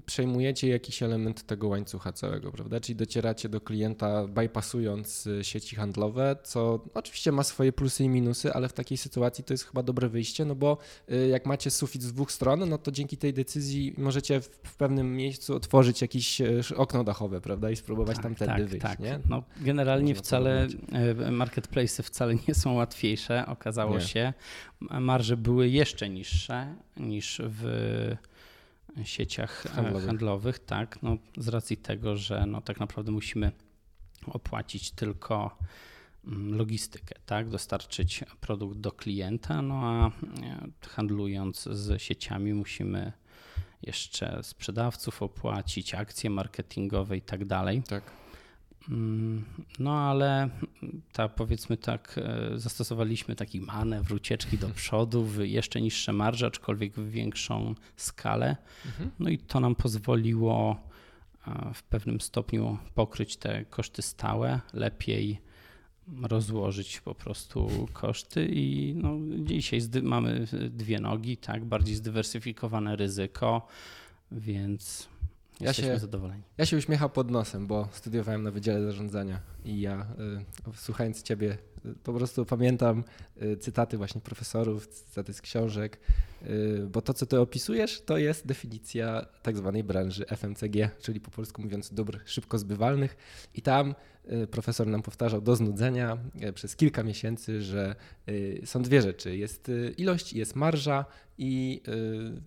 przejmujecie 0.06 0.68
jakiś 0.68 1.02
element 1.02 1.46
tego 1.46 1.68
łańcucha 1.68 2.12
całego, 2.12 2.52
prawda? 2.52 2.80
Czyli 2.80 2.96
docieracie 2.96 3.48
do 3.48 3.60
klienta 3.60 4.26
bypassując 4.26 5.26
y, 5.26 5.44
sieci 5.44 5.76
handlowe, 5.76 6.36
co 6.42 6.84
oczywiście 6.94 7.32
ma 7.32 7.42
swoje 7.42 7.72
plusy 7.72 8.04
i 8.04 8.08
minusy, 8.08 8.52
ale 8.52 8.68
w 8.68 8.72
takiej 8.72 8.98
sytuacji 8.98 9.44
to 9.44 9.54
jest 9.54 9.64
chyba 9.64 9.82
dobre 9.82 10.08
wyjście, 10.08 10.44
no 10.44 10.54
bo 10.54 10.78
y, 11.12 11.28
jak 11.28 11.46
macie 11.46 11.70
sufit 11.70 12.02
z 12.02 12.12
dwóch 12.12 12.32
stron, 12.32 12.68
no 12.68 12.78
to 12.78 12.92
dzięki 12.92 13.16
tej 13.16 13.32
decyzji 13.32 13.94
możecie 13.98 14.40
w 14.40 14.76
pewnym 14.76 15.16
miejscu 15.16 15.56
otworzyć 15.56 16.02
jakieś 16.02 16.40
y, 16.40 16.62
okno 16.76 17.04
dachowe, 17.04 17.40
prawda? 17.40 17.70
I 17.70 17.76
spróbować 17.76 18.16
tak, 18.16 18.22
tamtędy 18.22 18.62
tak, 18.62 18.68
wyjść, 18.68 18.82
tak. 18.82 19.00
nie? 19.00 19.20
No, 19.28 19.42
generalnie 19.60 20.12
Można 20.12 20.22
wcale 20.22 20.68
marketplace 21.30 22.02
wcale 22.02 22.34
nie 22.48 22.54
są 22.54 22.72
łatwiejsze, 22.72 23.46
okazało 23.46 23.94
nie. 23.94 24.00
się. 24.00 24.32
Marże 24.80 25.36
były 25.36 25.68
jeszcze 25.68 26.08
niższe 26.08 26.74
niż 26.96 27.42
w 27.44 28.16
sieciach 29.02 29.66
e, 29.66 29.68
handlowych, 29.68 30.06
handlowych 30.06 30.58
tak, 30.58 31.02
no, 31.02 31.16
z 31.36 31.48
racji 31.48 31.76
tego, 31.76 32.16
że 32.16 32.46
no, 32.46 32.60
tak 32.60 32.80
naprawdę 32.80 33.12
musimy 33.12 33.52
opłacić 34.26 34.90
tylko 34.90 35.58
mm, 36.24 36.56
logistykę, 36.56 37.14
tak, 37.26 37.48
dostarczyć 37.48 38.24
produkt 38.40 38.78
do 38.78 38.92
klienta, 38.92 39.62
no 39.62 39.74
a 39.74 40.06
e, 40.08 40.12
handlując 40.88 41.62
z 41.62 42.02
sieciami 42.02 42.54
musimy 42.54 43.12
jeszcze 43.82 44.42
sprzedawców 44.42 45.22
opłacić, 45.22 45.94
akcje 45.94 46.30
marketingowe 46.30 47.16
i 47.16 47.22
tak 47.22 47.44
dalej. 47.44 47.82
Tak. 47.82 48.02
Mm, 48.88 49.44
no 49.78 49.92
ale 49.92 50.48
ta, 51.12 51.28
powiedzmy 51.28 51.76
tak, 51.76 52.20
e, 52.22 52.58
zastosowaliśmy 52.58 53.36
taki 53.36 53.60
manewr 53.60 54.14
ucieczki 54.14 54.58
do 54.58 54.68
przodu 54.68 55.24
w 55.24 55.38
jeszcze 55.38 55.80
niższe 55.80 56.12
marże, 56.12 56.46
aczkolwiek 56.46 56.94
w 56.94 57.10
większą 57.10 57.74
skalę. 57.96 58.56
Mhm. 58.86 59.10
No 59.18 59.30
i 59.30 59.38
to 59.38 59.60
nam 59.60 59.74
pozwoliło 59.74 60.80
e, 61.46 61.74
w 61.74 61.82
pewnym 61.82 62.20
stopniu 62.20 62.78
pokryć 62.94 63.36
te 63.36 63.64
koszty 63.64 64.02
stałe, 64.02 64.60
lepiej 64.72 65.40
rozłożyć 66.22 67.00
po 67.00 67.14
prostu 67.14 67.88
koszty 67.92 68.48
i 68.52 68.94
no, 68.96 69.18
dzisiaj 69.38 69.80
mamy 70.02 70.46
dwie 70.70 71.00
nogi, 71.00 71.36
tak, 71.36 71.64
bardziej 71.64 71.94
zdywersyfikowane 71.94 72.96
ryzyko, 72.96 73.66
więc 74.32 75.08
ja 75.60 75.72
się, 75.72 75.98
zadowoleni. 75.98 76.42
Ja 76.58 76.66
się 76.66 76.76
uśmiecham 76.76 77.10
pod 77.10 77.30
nosem, 77.30 77.66
bo 77.66 77.88
studiowałem 77.92 78.42
na 78.42 78.50
Wydziale 78.50 78.84
Zarządzania 78.84 79.40
i 79.64 79.80
ja 79.80 80.06
y, 80.68 80.76
słuchając 80.76 81.22
Ciebie 81.22 81.58
y, 81.86 81.94
po 82.04 82.12
prostu 82.12 82.46
pamiętam 82.46 83.04
y, 83.42 83.56
cytaty 83.56 83.96
właśnie 83.96 84.20
profesorów, 84.20 84.86
cytaty 84.86 85.32
z 85.32 85.40
książek, 85.40 86.00
y, 86.42 86.86
bo 86.92 87.02
to, 87.02 87.14
co 87.14 87.26
Ty 87.26 87.40
opisujesz, 87.40 88.02
to 88.02 88.18
jest 88.18 88.46
definicja 88.46 89.26
tak 89.42 89.56
zwanej 89.56 89.84
branży 89.84 90.24
FMCG, 90.26 90.90
czyli 91.00 91.20
po 91.20 91.30
polsku 91.30 91.62
mówiąc 91.62 91.94
dóbr 91.94 92.20
szybko 92.24 92.58
zbywalnych 92.58 93.16
i 93.54 93.62
tam 93.62 93.94
profesor 94.50 94.86
nam 94.86 95.02
powtarzał 95.02 95.40
do 95.40 95.56
znudzenia 95.56 96.18
y, 96.48 96.52
przez 96.52 96.76
kilka 96.76 97.02
miesięcy, 97.02 97.62
że 97.62 97.94
są 98.64 98.82
dwie 98.82 99.02
rzeczy. 99.02 99.36
Jest 99.36 99.70
ilość 99.96 100.32
jest 100.32 100.56
marża 100.56 101.04
i 101.42 101.82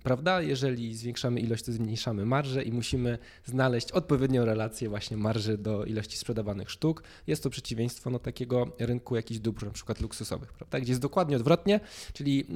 prawda, 0.03 0.41
jeżeli 0.41 0.95
zwiększamy 0.95 1.39
ilość, 1.39 1.63
to 1.63 1.71
zmniejszamy 1.71 2.25
marżę 2.25 2.63
i 2.63 2.71
musimy 2.71 3.17
znaleźć 3.45 3.91
odpowiednią 3.91 4.45
relację 4.45 4.89
właśnie 4.89 5.17
marży 5.17 5.57
do 5.57 5.85
ilości 5.85 6.17
sprzedawanych 6.17 6.71
sztuk. 6.71 7.03
Jest 7.27 7.43
to 7.43 7.49
przeciwieństwo 7.49 8.09
no, 8.09 8.19
takiego 8.19 8.71
rynku 8.79 9.15
jakichś 9.15 9.39
dóbr, 9.39 9.65
na 9.65 9.71
przykład 9.71 10.01
luksusowych, 10.01 10.53
prawda, 10.53 10.79
gdzie 10.79 10.91
jest 10.91 11.01
dokładnie 11.01 11.35
odwrotnie, 11.35 11.79
czyli, 12.13 12.47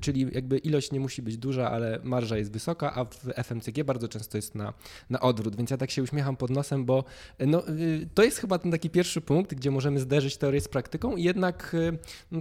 czyli 0.00 0.26
jakby 0.32 0.58
ilość 0.58 0.92
nie 0.92 1.00
musi 1.00 1.22
być 1.22 1.36
duża, 1.36 1.70
ale 1.70 2.00
marża 2.02 2.36
jest 2.36 2.52
wysoka, 2.52 2.94
a 2.94 3.04
w 3.04 3.28
FMCG 3.44 3.84
bardzo 3.84 4.08
często 4.08 4.38
jest 4.38 4.54
na, 4.54 4.74
na 5.10 5.20
odwrót, 5.20 5.56
więc 5.56 5.70
ja 5.70 5.76
tak 5.76 5.90
się 5.90 6.02
uśmiecham 6.02 6.36
pod 6.36 6.50
nosem, 6.50 6.84
bo 6.84 7.04
no, 7.46 7.68
y, 7.68 8.03
to 8.14 8.22
jest 8.22 8.38
chyba 8.38 8.58
ten 8.58 8.70
taki 8.70 8.90
pierwszy 8.90 9.20
punkt, 9.20 9.54
gdzie 9.54 9.70
możemy 9.70 10.00
zderzyć 10.00 10.36
teorię 10.36 10.60
z 10.60 10.68
praktyką 10.68 11.16
i 11.16 11.22
jednak 11.22 11.74
y, 11.74 11.98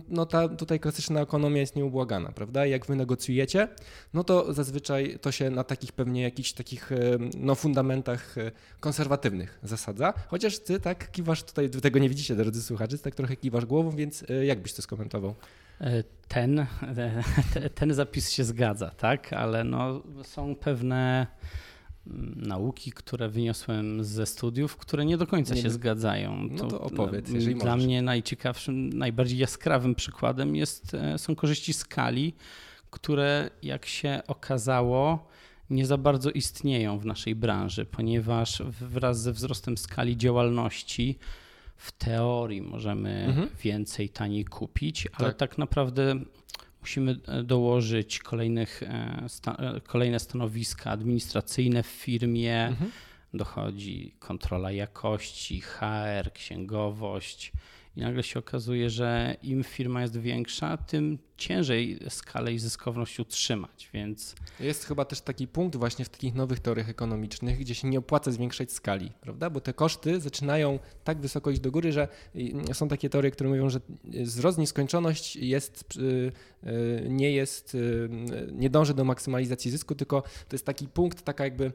no, 0.10 0.26
ta 0.26 0.48
tutaj 0.48 0.80
klasyczna 0.80 1.22
ekonomia 1.22 1.60
jest 1.60 1.76
nieubłagana, 1.76 2.32
prawda? 2.32 2.66
jak 2.66 2.86
wy 2.86 2.96
negocjujecie, 2.96 3.68
no 4.14 4.24
to 4.24 4.54
zazwyczaj 4.54 5.20
to 5.22 5.32
się 5.32 5.50
na 5.50 5.64
takich 5.64 5.92
pewnie 5.92 6.22
jakichś 6.22 6.54
takich 6.54 6.92
e, 6.92 6.98
no, 7.38 7.56
fundamentach 7.56 8.38
e, 8.38 8.52
konserwatywnych 8.80 9.60
zasadza. 9.64 10.14
Chociaż 10.28 10.60
ty 10.60 10.80
tak 10.80 11.12
kiwasz, 11.12 11.44
tutaj 11.44 11.70
wy 11.70 11.82
tego 11.82 12.00
nie 12.00 12.10
widzicie, 12.10 12.36
drodzy 12.36 12.64
słuchacze, 12.64 12.98
tak 12.98 13.16
trochę 13.16 13.36
kiwasz 13.36 13.66
głową, 13.66 13.92
więc 13.92 14.26
e, 14.30 14.46
jak 14.46 14.62
byś 14.62 14.74
to 14.74 14.82
skomentował? 14.82 15.36
Ten, 16.28 16.66
ten 17.76 17.94
zapis 17.94 18.32
się 18.32 18.44
zgadza, 18.44 18.90
tak, 18.90 19.34
ale 19.34 19.64
no, 19.64 20.04
są 20.24 20.56
pewne 20.56 21.28
nauki, 22.36 22.92
które 22.92 23.30
wyniosłem 23.30 24.04
ze 24.04 24.26
studiów, 24.26 24.78
które 24.78 25.06
nie 25.06 25.18
do 25.18 25.28
końca 25.28 25.56
nie, 25.56 25.62
się 25.62 25.70
zgadzają. 25.70 26.48
No 26.52 26.68
to 26.68 26.82
opowiedz, 26.82 27.30
jeżeli 27.30 27.56
Dla 27.56 27.72
możesz. 27.72 27.86
mnie 27.86 28.02
najciekawszym, 28.02 28.90
najbardziej 28.90 29.38
jaskrawym 29.40 29.96
przykładem 29.96 30.56
jest, 30.56 30.92
są 31.18 31.36
korzyści 31.36 31.74
skali, 31.74 32.34
które 32.90 33.50
jak 33.62 33.86
się 33.86 34.22
okazało 34.28 35.28
nie 35.70 35.86
za 35.86 35.98
bardzo 35.98 36.32
istnieją 36.32 37.00
w 37.00 37.06
naszej 37.06 37.36
branży, 37.36 37.86
ponieważ 37.86 38.62
wraz 38.82 39.22
ze 39.22 39.32
wzrostem 39.34 39.78
skali 39.78 40.18
działalności 40.18 41.18
w 41.78 41.92
teorii 41.92 42.62
możemy 42.62 43.26
mhm. 43.28 43.50
więcej 43.64 44.10
taniej 44.10 44.46
kupić, 44.46 45.08
ale 45.14 45.28
tak, 45.28 45.38
tak 45.38 45.58
naprawdę 45.58 46.16
musimy 46.84 47.20
e, 47.28 47.44
dołożyć 47.44 48.20
kolejnych, 48.20 48.84
e, 48.84 49.26
sta, 49.28 49.56
e, 49.56 49.82
kolejne 49.82 50.20
stanowiska 50.20 50.92
administracyjne 50.92 51.84
w 51.84 51.88
firmie. 51.88 52.68
Mhm. 52.68 52.92
Dochodzi 53.34 54.16
kontrola 54.20 54.72
jakości, 54.72 55.62
HR, 55.62 56.34
księgowość. 56.34 57.52
I 57.98 58.02
nagle 58.02 58.24
się 58.24 58.40
okazuje, 58.40 58.90
że 58.90 59.36
im 59.44 59.64
firma 59.64 60.02
jest 60.02 60.20
większa, 60.20 60.78
tym 60.78 61.18
ciężej 61.38 62.00
skalę 62.10 62.54
i 62.54 62.60
zyskowność 62.60 63.20
utrzymać, 63.20 63.90
więc... 63.94 64.36
Jest 64.60 64.86
chyba 64.86 65.06
też 65.06 65.22
taki 65.22 65.48
punkt 65.48 65.76
właśnie 65.76 66.06
w 66.06 66.10
takich 66.10 66.36
nowych 66.36 66.60
teoriach 66.60 66.90
ekonomicznych, 66.90 67.60
gdzie 67.60 67.76
się 67.76 67.90
nie 67.90 68.00
opłaca 68.00 68.32
zwiększać 68.32 68.72
skali, 68.72 69.12
prawda? 69.22 69.50
Bo 69.50 69.62
te 69.62 69.74
koszty 69.74 70.20
zaczynają 70.20 70.80
tak 71.04 71.22
wysoko 71.22 71.52
iść 71.52 71.62
do 71.62 71.72
góry, 71.72 71.92
że 71.92 72.08
są 72.74 72.88
takie 72.88 73.10
teorie, 73.10 73.32
które 73.32 73.50
mówią, 73.50 73.70
że 73.70 73.80
wzrost 74.04 74.58
nieskończoność 74.58 75.36
jest, 75.36 75.98
y, 75.98 76.32
y, 76.70 77.06
nie 77.10 77.32
jest, 77.32 77.76
y, 77.76 78.10
nie 78.52 78.70
dąży 78.70 78.94
do 78.94 79.04
maksymalizacji 79.04 79.72
zysku, 79.72 79.96
tylko 79.96 80.22
to 80.22 80.56
jest 80.56 80.66
taki 80.66 80.88
punkt, 80.88 81.22
taka 81.24 81.44
jakby, 81.44 81.72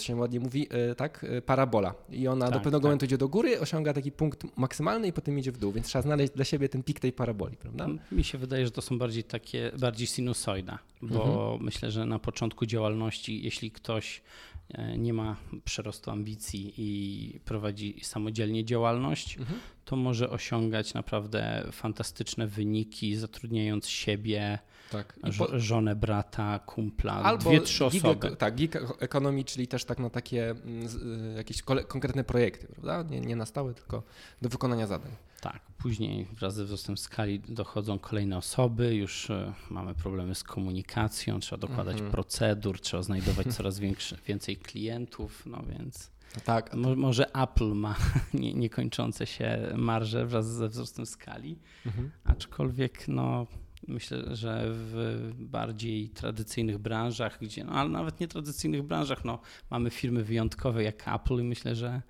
się 0.00 0.16
ładnie 0.16 0.40
mówi, 0.40 0.68
tak, 0.96 1.26
parabola. 1.46 1.94
I 2.10 2.28
ona 2.28 2.46
tak, 2.46 2.54
do 2.54 2.60
pewnego 2.60 2.78
tak. 2.78 2.84
momentu 2.84 3.06
idzie 3.06 3.18
do 3.18 3.28
góry, 3.28 3.60
osiąga 3.60 3.92
taki 3.92 4.12
punkt 4.12 4.56
maksymalny 4.56 5.08
i 5.08 5.12
potem 5.12 5.38
idzie 5.38 5.52
w 5.52 5.58
dół, 5.58 5.72
więc 5.72 5.86
trzeba 5.86 6.02
znaleźć 6.02 6.32
dla 6.32 6.44
siebie 6.44 6.68
ten 6.68 6.82
pik 6.82 7.00
tej 7.00 7.12
paraboli, 7.12 7.56
prawda? 7.56 7.88
Mi 8.12 8.24
się 8.24 8.38
wydaje, 8.38 8.64
że 8.64 8.70
to 8.70 8.82
są 8.82 8.98
bardziej 9.00 9.24
takie, 9.24 9.72
bardziej 9.78 10.06
sinusoida, 10.06 10.78
bo 11.02 11.24
mhm. 11.24 11.64
myślę, 11.64 11.90
że 11.90 12.06
na 12.06 12.18
początku 12.18 12.66
działalności, 12.66 13.42
jeśli 13.42 13.70
ktoś 13.70 14.22
e, 14.68 14.98
nie 14.98 15.12
ma 15.12 15.36
przerostu 15.64 16.10
ambicji 16.10 16.74
i 16.76 17.40
prowadzi 17.44 18.00
samodzielnie 18.02 18.64
działalność, 18.64 19.38
mhm. 19.38 19.60
to 19.84 19.96
może 19.96 20.30
osiągać 20.30 20.94
naprawdę 20.94 21.68
fantastyczne 21.72 22.46
wyniki, 22.46 23.16
zatrudniając 23.16 23.88
siebie, 23.88 24.58
tak. 24.90 25.18
Żonę, 25.56 25.96
brata, 25.96 26.58
kumpla, 26.58 27.12
Albo 27.12 27.50
dwie, 27.50 27.60
trzy 27.60 27.84
osoby. 27.84 28.28
Gig, 28.28 28.36
tak, 28.38 28.54
gig 28.54 28.76
economy, 28.98 29.44
czyli 29.44 29.68
też 29.68 29.84
tak 29.84 29.98
na 29.98 30.10
takie 30.10 30.50
mm, 30.50 30.86
y, 31.32 31.34
jakieś 31.36 31.62
konkretne 31.62 32.24
projekty, 32.24 32.66
prawda? 32.66 33.02
Nie, 33.02 33.20
nie 33.20 33.36
na 33.36 33.46
stałe, 33.46 33.74
tylko 33.74 34.02
do 34.42 34.48
wykonania 34.48 34.86
zadań. 34.86 35.10
Tak, 35.40 35.60
później 35.78 36.26
wraz 36.32 36.54
ze 36.54 36.64
wzrostem 36.64 36.96
skali 36.96 37.40
dochodzą 37.40 37.98
kolejne 37.98 38.36
osoby, 38.36 38.94
już 38.94 39.30
e, 39.30 39.52
mamy 39.70 39.94
problemy 39.94 40.34
z 40.34 40.42
komunikacją, 40.42 41.40
trzeba 41.40 41.60
dokładać 41.60 41.94
mhm. 41.94 42.10
procedur, 42.10 42.80
trzeba 42.80 43.02
znajdować 43.02 43.46
coraz 43.56 43.78
większy, 43.78 44.18
więcej 44.26 44.56
klientów, 44.56 45.46
no 45.46 45.62
więc 45.68 46.10
tak. 46.44 46.74
Mo 46.74 46.96
może 46.96 47.34
Apple 47.34 47.74
ma 47.74 47.96
nie, 48.34 48.54
niekończące 48.54 49.26
się 49.26 49.58
marże 49.76 50.26
wraz 50.26 50.46
ze 50.46 50.68
wzrostem 50.68 51.06
skali, 51.06 51.58
mhm. 51.86 52.10
aczkolwiek 52.24 53.08
no, 53.08 53.46
myślę, 53.88 54.36
że 54.36 54.64
w 54.68 55.30
bardziej 55.38 56.08
tradycyjnych 56.08 56.78
branżach, 56.78 57.38
gdzie, 57.40 57.64
no, 57.64 57.72
ale 57.72 57.90
nawet 57.90 58.20
nie 58.20 58.28
tradycyjnych 58.28 58.82
branżach, 58.82 59.24
no, 59.24 59.38
mamy 59.70 59.90
firmy 59.90 60.24
wyjątkowe 60.24 60.82
jak 60.82 61.08
Apple 61.08 61.40
i 61.40 61.44
myślę, 61.44 61.74
że 61.74 62.02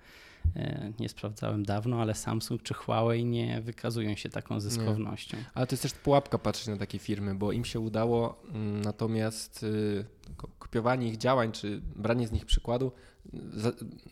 E, 0.55 0.91
nie 0.99 1.09
sprawdzałem 1.09 1.63
dawno, 1.63 2.01
ale 2.01 2.15
Samsung 2.15 2.63
czy 2.63 2.73
Huawei 2.73 3.25
nie 3.25 3.61
wykazują 3.61 4.15
się 4.15 4.29
taką 4.29 4.59
zyskownością. 4.59 5.37
Nie. 5.37 5.45
Ale 5.53 5.67
to 5.67 5.73
jest 5.73 5.83
też 5.83 5.93
pułapka 5.93 6.37
patrzeć 6.37 6.67
na 6.67 6.77
takie 6.77 6.99
firmy, 6.99 7.35
bo 7.35 7.51
im 7.51 7.65
się 7.65 7.79
udało, 7.79 8.41
mm, 8.53 8.81
natomiast 8.81 9.63
y, 9.63 10.05
kopiowanie 10.71 11.07
ich 11.07 11.17
działań 11.17 11.51
czy 11.51 11.81
branie 11.95 12.27
z 12.27 12.31
nich 12.31 12.45
przykładu 12.45 12.91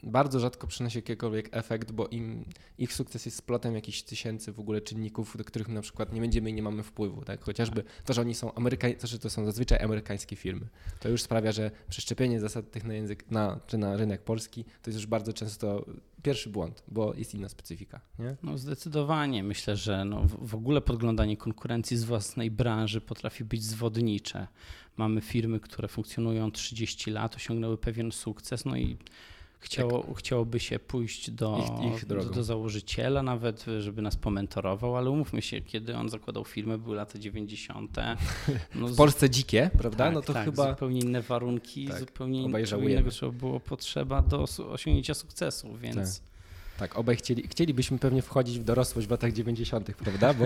bardzo 0.03 0.39
rzadko 0.39 0.67
przynosi 0.67 0.97
jakikolwiek 0.97 1.49
efekt, 1.51 1.91
bo 1.91 2.07
im, 2.07 2.45
ich 2.77 2.93
sukces 2.93 3.25
jest 3.25 3.37
splotem 3.37 3.75
jakichś 3.75 4.01
tysięcy 4.01 4.53
w 4.53 4.59
ogóle 4.59 4.81
czynników, 4.81 5.37
do 5.37 5.43
których 5.43 5.67
na 5.67 5.81
przykład 5.81 6.13
nie 6.13 6.21
będziemy 6.21 6.49
i 6.49 6.53
nie 6.53 6.63
mamy 6.63 6.83
wpływu. 6.83 7.21
Tak? 7.21 7.43
Chociażby 7.43 7.83
to, 8.05 8.13
że 8.13 8.21
oni 8.21 8.35
są 8.35 8.53
amerykańscy, 8.53 9.01
to, 9.01 9.07
że 9.07 9.19
to 9.19 9.29
są 9.29 9.45
zazwyczaj 9.45 9.79
amerykańskie 9.83 10.35
firmy. 10.35 10.67
To 10.99 11.09
już 11.09 11.21
sprawia, 11.21 11.51
że 11.51 11.71
przeszczepienie 11.89 12.39
zasad 12.39 12.71
tych 12.71 12.83
na 12.83 12.93
język, 12.93 13.31
na, 13.31 13.59
czy 13.67 13.77
na 13.77 13.97
rynek 13.97 14.21
polski 14.21 14.63
to 14.63 14.89
jest 14.89 14.97
już 14.97 15.07
bardzo 15.07 15.33
często 15.33 15.85
pierwszy 16.23 16.49
błąd, 16.49 16.83
bo 16.87 17.13
jest 17.13 17.35
inna 17.35 17.49
specyfika. 17.49 18.01
Nie? 18.19 18.35
No 18.43 18.57
zdecydowanie. 18.57 19.43
Myślę, 19.43 19.75
że 19.75 20.05
no 20.05 20.27
w 20.41 20.55
ogóle 20.55 20.81
podglądanie 20.81 21.37
konkurencji 21.37 21.97
z 21.97 22.03
własnej 22.03 22.51
branży 22.51 23.01
potrafi 23.01 23.45
być 23.45 23.63
zwodnicze. 23.63 24.47
Mamy 24.97 25.21
firmy, 25.21 25.59
które 25.59 25.87
funkcjonują 25.87 26.51
30 26.51 27.11
lat, 27.11 27.35
osiągnęły 27.35 27.77
pewien 27.77 28.11
sukces, 28.11 28.65
no 28.65 28.77
i 28.77 28.97
Chciało, 29.59 30.03
tak. 30.03 30.17
Chciałoby 30.17 30.59
się 30.59 30.79
pójść 30.79 31.31
do, 31.31 31.57
ich, 31.83 31.93
ich 31.93 32.05
do, 32.05 32.25
do, 32.25 32.43
założyciela, 32.43 33.23
nawet 33.23 33.65
żeby 33.79 34.01
nas 34.01 34.15
pomentorował, 34.15 34.97
ale 34.97 35.09
umówmy 35.09 35.41
się, 35.41 35.61
kiedy 35.61 35.95
on 35.95 36.09
zakładał 36.09 36.45
firmę, 36.45 36.77
były 36.77 36.95
lata 36.95 37.19
90. 37.19 37.97
No, 38.75 38.87
w 38.87 38.95
Polsce 38.95 39.29
dzikie, 39.29 39.69
prawda? 39.77 40.05
Tak, 40.05 40.13
no 40.13 40.21
to 40.21 40.33
tak, 40.33 40.45
chyba. 40.45 40.69
Zupełnie 40.69 40.99
inne 40.99 41.21
warunki, 41.21 41.87
tak, 41.87 41.99
zupełnie 41.99 42.43
innego 42.43 43.11
trzeba 43.11 43.31
było 43.31 43.59
potrzeba 43.59 44.21
do 44.21 44.45
osiągnięcia 44.71 45.13
sukcesu, 45.13 45.77
więc. 45.77 46.28
Tak. 46.79 46.99
Obaj 46.99 47.15
chcieli, 47.15 47.47
chcielibyśmy 47.47 47.99
pewnie 47.99 48.21
wchodzić 48.21 48.59
w 48.59 48.63
dorosłość 48.63 49.07
w 49.07 49.11
latach 49.11 49.33
90., 49.33 49.91
prawda? 49.95 50.33
Bo, 50.33 50.45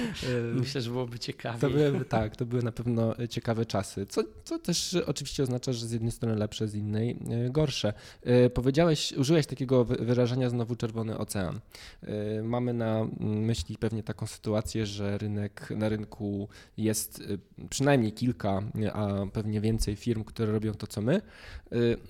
Myślę, 0.60 0.80
że 0.80 0.90
byłoby 0.90 1.18
ciekawe. 1.18 1.58
To 1.58 1.70
były, 1.70 2.04
tak, 2.04 2.36
to 2.36 2.46
były 2.46 2.62
na 2.62 2.72
pewno 2.72 3.14
ciekawe 3.30 3.66
czasy, 3.66 4.06
co, 4.06 4.22
co 4.44 4.58
też 4.58 4.96
oczywiście 5.06 5.42
oznacza, 5.42 5.72
że 5.72 5.86
z 5.86 5.92
jednej 5.92 6.12
strony 6.12 6.36
lepsze, 6.36 6.68
z 6.68 6.74
innej 6.74 7.10
e, 7.10 7.50
gorsze. 7.50 7.92
E, 8.22 8.50
powiedziałeś, 8.50 9.12
użyłeś 9.12 9.46
takiego 9.46 9.84
wyrażenia 9.84 10.50
znowu 10.50 10.76
czerwony 10.76 11.18
ocean. 11.18 11.60
E, 12.02 12.42
mamy 12.42 12.74
na 12.74 13.06
myśli 13.20 13.76
pewnie 13.76 14.02
taką 14.02 14.26
sytuację, 14.26 14.86
że 14.86 15.18
rynek, 15.18 15.70
na 15.76 15.88
rynku 15.88 16.48
jest 16.76 17.22
przynajmniej 17.70 18.12
kilka, 18.12 18.62
a 18.92 19.08
pewnie 19.32 19.60
więcej 19.60 19.96
firm, 19.96 20.24
które 20.24 20.52
robią 20.52 20.74
to, 20.74 20.86
co 20.86 21.00
my. 21.02 21.22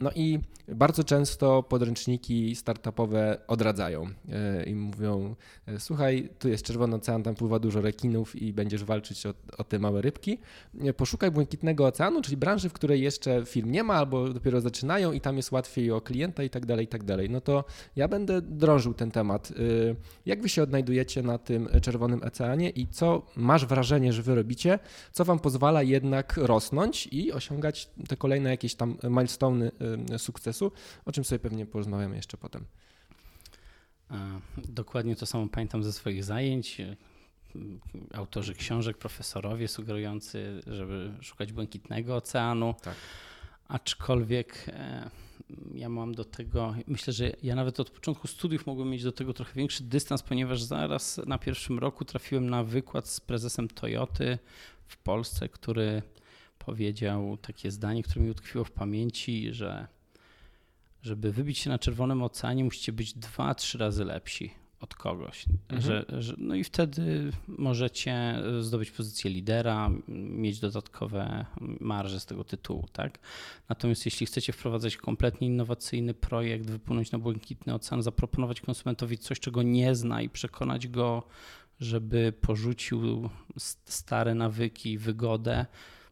No 0.00 0.11
i 0.14 0.38
bardzo 0.68 1.04
często 1.04 1.62
podręczniki 1.62 2.57
startupowe 2.57 3.38
odradzają 3.59 4.07
e, 4.33 4.64
i 4.64 4.75
mówią: 4.75 5.35
e, 5.66 5.81
Słuchaj, 5.81 6.29
tu 6.38 6.49
jest 6.49 6.64
czerwony 6.64 6.97
ocean, 6.97 7.23
tam 7.23 7.35
pływa 7.35 7.59
dużo 7.59 7.81
rekinów 7.81 8.37
i 8.37 8.53
będziesz 8.53 8.85
walczyć 8.85 9.27
o, 9.27 9.35
o 9.59 9.64
te 9.64 9.79
małe 9.79 10.03
rybki. 10.03 10.38
E, 10.81 10.92
poszukaj 10.92 11.31
błękitnego 11.31 11.87
oceanu, 11.87 12.23
czyli 12.23 12.37
branży, 12.37 12.68
w 12.68 12.73
której 12.73 13.03
jeszcze 13.03 13.44
firm 13.47 13.71
nie 13.71 13.83
ma 13.83 13.94
albo 13.94 14.29
dopiero 14.29 14.61
zaczynają 14.61 15.12
i 15.12 15.21
tam 15.21 15.37
jest 15.37 15.53
łatwiej 15.53 15.90
o 15.90 16.01
klienta 16.01 16.42
i 16.42 16.51
tak 16.51 16.66
dalej, 16.66 16.85
i 16.85 16.88
tak 16.88 17.05
dalej. 17.05 17.31
No 17.31 17.40
to 17.40 17.64
ja 17.97 18.09
będę 18.09 18.42
drążył 18.42 18.94
ten 18.94 19.11
temat. 19.11 19.53
Jak 20.27 20.42
wy 20.42 20.49
się 20.49 20.62
odnajdujecie 20.62 21.23
na 21.23 21.38
tym 21.38 21.68
czerwonym 21.83 22.23
oceanie 22.23 22.71
i 22.71 22.87
co 22.87 23.23
masz 23.37 23.66
wrażenie, 23.66 24.12
że 24.12 24.23
wy 24.23 24.35
robicie, 24.35 24.79
co 25.12 25.25
wam 25.25 25.38
pozwala 25.38 25.83
jednak 25.83 26.37
rosnąć 26.37 27.09
i 27.12 27.33
osiągać 27.33 27.90
te 28.09 28.16
kolejne 28.16 28.51
jakieś 28.51 28.75
tam 28.75 28.97
milestone 29.11 29.71
sukcesu, 30.18 30.73
o 31.05 31.12
czym 31.12 31.25
sobie 31.25 31.38
pewnie 31.38 31.66
porozmawiamy 31.66 32.16
jeszcze 32.16 32.37
potem. 32.37 32.64
Dokładnie 34.57 35.16
to 35.16 35.27
samo 35.27 35.49
pamiętam 35.49 35.85
ze 35.85 35.92
swoich 35.92 36.25
zajęć. 36.25 36.83
Autorzy 38.14 38.55
książek, 38.55 38.99
profesorowie 38.99 39.68
sugerujący, 39.68 40.61
żeby 40.66 41.12
szukać 41.21 41.53
błękitnego 41.53 42.16
oceanu. 42.16 42.75
Tak. 42.83 42.94
Aczkolwiek 43.68 44.64
e, 44.68 45.11
ja 45.75 45.88
mam 45.88 46.14
do 46.14 46.25
tego, 46.25 46.75
myślę, 46.87 47.12
że 47.12 47.33
ja 47.42 47.55
nawet 47.55 47.81
od 47.81 47.90
początku 47.90 48.29
studiów 48.29 48.66
mogłem 48.66 48.90
mieć 48.90 49.03
do 49.03 49.12
tego 49.12 49.33
trochę 49.33 49.53
większy 49.55 49.83
dystans, 49.83 50.23
ponieważ 50.23 50.62
zaraz 50.62 51.21
na 51.27 51.38
pierwszym 51.38 51.79
roku 51.79 52.05
trafiłem 52.05 52.51
na 52.51 52.64
wykład 52.64 53.09
z 53.09 53.21
prezesem 53.21 53.68
Toyoty 53.68 54.38
w 54.87 54.97
Polsce, 54.97 55.49
który 55.49 56.03
powiedział 56.59 57.37
takie 57.37 57.71
zdanie, 57.71 58.03
które 58.03 58.25
mi 58.25 58.31
utkwiło 58.31 58.64
w 58.64 58.71
pamięci, 58.71 59.53
że 59.53 59.87
żeby 61.02 61.32
wybić 61.32 61.58
się 61.58 61.70
na 61.70 61.78
czerwonym 61.78 62.22
oceanie, 62.22 62.64
musicie 62.64 62.92
być 62.92 63.14
dwa, 63.14 63.54
trzy 63.54 63.78
razy 63.78 64.04
lepsi 64.04 64.50
od 64.80 64.94
kogoś. 64.94 65.44
Mhm. 65.68 65.82
Że, 65.82 66.22
że, 66.22 66.34
no 66.38 66.54
i 66.54 66.64
wtedy 66.64 67.32
możecie 67.48 68.42
zdobyć 68.61 68.90
pozycję 68.90 69.30
lidera, 69.30 69.90
mieć 70.08 70.61
dodatkowe 70.61 71.46
marże 71.80 72.20
z 72.20 72.26
tego 72.26 72.44
tytułu. 72.44 72.87
Tak? 72.92 73.18
Natomiast 73.68 74.04
jeśli 74.04 74.26
chcecie 74.26 74.52
wprowadzać 74.52 74.96
kompletnie 74.96 75.46
innowacyjny 75.46 76.14
projekt, 76.14 76.70
wypłynąć 76.70 77.12
na 77.12 77.18
błękitny 77.18 77.74
ocean, 77.74 78.02
zaproponować 78.02 78.61
konsumentowi 78.61 79.18
coś, 79.18 79.40
czego 79.40 79.62
nie 79.62 79.94
zna 79.94 80.22
i 80.22 80.28
przekonać 80.28 80.88
go, 80.88 81.22
żeby 81.80 82.32
porzucił 82.40 83.28
stare 83.87 84.34
nawyki, 84.34 84.98
wygodę, 84.98 85.66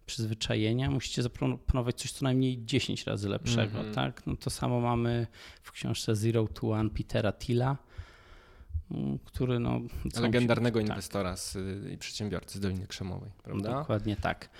przyzwyczajenia, 0.06 0.90
musicie 0.90 1.22
zaproponować 1.22 1.96
coś 1.96 2.12
co 2.12 2.24
najmniej 2.24 2.64
10 2.64 3.06
razy 3.06 3.28
lepszego, 3.28 3.78
mm 3.78 3.92
-hmm. 3.92 3.94
tak? 3.94 4.26
No 4.26 4.36
to 4.36 4.50
samo 4.50 4.80
mamy 4.80 5.26
w 5.62 5.72
książce 5.72 6.16
Zero 6.16 6.48
to 6.48 6.70
One 6.70 6.90
Petera 6.90 7.32
Tilla, 7.32 7.76
który 9.24 9.58
no... 9.58 9.80
Legendarnego 10.20 10.80
tak. 10.80 10.88
inwestora 10.88 11.36
z, 11.36 11.56
i 11.92 11.98
przedsiębiorcy 11.98 12.58
z 12.58 12.60
Doliny 12.60 12.86
Krzemowej, 12.86 13.30
prawda? 13.42 13.70
Dokładnie 13.78 14.16
tak. 14.16 14.50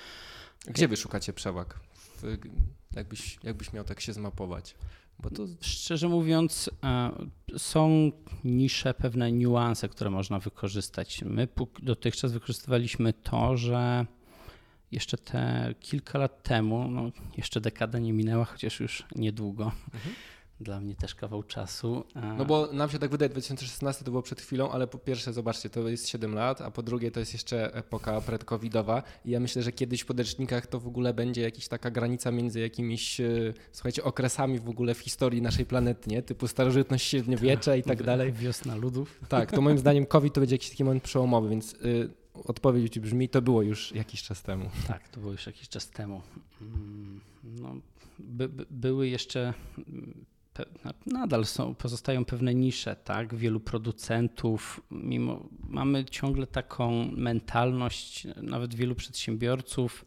Gdzie 0.67 0.89
wy 0.89 0.97
szukacie 0.97 1.33
przewag 1.33 1.81
w, 1.95 2.39
jakbyś, 2.97 3.39
jakbyś 3.43 3.73
miał 3.73 3.85
tak 3.85 4.01
się 4.01 4.13
zmapować? 4.13 4.75
Bo 5.19 5.31
to... 5.31 5.47
Szczerze 5.61 6.09
mówiąc, 6.09 6.71
są 7.57 8.13
nisze, 8.45 8.95
pewne 8.95 9.33
niuanse, 9.33 9.89
które 9.89 10.11
można 10.11 10.39
wykorzystać. 10.39 11.23
My 11.23 11.49
dotychczas 11.83 12.33
wykorzystywaliśmy 12.33 13.13
to, 13.13 13.57
że 13.57 14.07
jeszcze 14.97 15.19
te 15.19 15.75
kilka 15.81 16.19
lat 16.19 16.43
temu, 16.43 16.89
no 16.89 17.11
jeszcze 17.37 17.61
dekada 17.61 17.99
nie 17.99 18.13
minęła, 18.13 18.45
chociaż 18.45 18.81
już 18.81 19.05
niedługo. 19.17 19.65
Mhm. 19.95 20.15
Dla 20.61 20.81
mnie 20.81 20.95
też 20.95 21.15
kawał 21.15 21.43
czasu. 21.43 22.05
No 22.39 22.45
bo 22.45 22.73
nam 22.73 22.91
się 22.91 22.99
tak 22.99 23.11
wydaje, 23.11 23.29
2016 23.29 24.05
to 24.05 24.11
było 24.11 24.23
przed 24.23 24.41
chwilą, 24.41 24.71
ale 24.71 24.87
po 24.87 24.99
pierwsze, 24.99 25.33
zobaczcie, 25.33 25.71
to 25.71 25.89
jest 25.89 26.09
7 26.09 26.35
lat, 26.35 26.61
a 26.61 26.71
po 26.71 26.83
drugie, 26.83 27.11
to 27.11 27.21
jest 27.21 27.33
jeszcze 27.33 27.75
epoka 27.75 28.21
predcovidowa 28.21 29.03
i 29.25 29.31
ja 29.31 29.41
myślę, 29.41 29.63
że 29.63 29.73
kiedyś 29.73 30.01
w 30.01 30.07
podręcznikach 30.07 30.67
to 30.67 30.81
w 30.81 30.87
ogóle 30.87 31.15
będzie 31.15 31.43
jakaś 31.43 31.69
taka 31.69 31.91
granica 31.91 32.31
między 32.31 32.61
jakimiś, 32.61 33.21
e, 33.21 33.55
słuchajcie, 33.73 34.05
okresami 34.05 34.59
w 34.59 34.69
ogóle 34.69 34.95
w 34.95 34.99
historii 34.99 35.43
naszej 35.43 35.67
planety, 35.67 36.11
nie? 36.11 36.23
Typu 36.23 36.49
starożytność, 36.49 37.07
średniowiecze 37.07 37.79
i 37.79 37.83
tak 37.83 38.03
dalej. 38.13 38.33
Wiosna 38.33 38.77
ludów. 38.77 39.21
Tak, 39.29 39.53
to 39.53 39.61
moim 39.61 39.79
zdaniem 39.79 40.07
COVID 40.07 40.35
to 40.35 40.41
będzie 40.41 40.55
jakiś 40.55 40.71
taki 40.71 40.85
moment 40.85 41.03
przełomowy, 41.03 41.49
więc 41.49 41.73
y, 41.75 42.11
odpowiedź 42.47 42.93
ci 42.93 43.01
brzmi, 43.01 43.29
to 43.29 43.43
było 43.43 43.63
już 43.63 43.93
jakiś 43.93 44.23
czas 44.23 44.43
temu. 44.43 44.71
Tak, 44.89 45.09
to 45.09 45.21
było 45.21 45.33
już 45.33 45.47
jakiś 45.47 45.69
czas 45.69 45.91
temu. 45.91 46.23
Mm, 46.61 47.21
no, 47.45 47.77
by, 48.19 48.49
by, 48.49 48.67
były 48.71 49.09
jeszcze, 49.09 49.55
nadal 51.07 51.45
są, 51.45 51.75
pozostają 51.75 52.25
pewne 52.25 52.55
nisze, 52.55 52.97
tak? 52.97 53.35
Wielu 53.35 53.61
producentów, 53.61 54.81
mimo, 54.91 55.49
mamy 55.69 56.05
ciągle 56.05 56.47
taką 56.47 57.11
mentalność, 57.13 58.27
nawet 58.43 58.75
wielu 58.75 58.95
przedsiębiorców, 58.95 60.05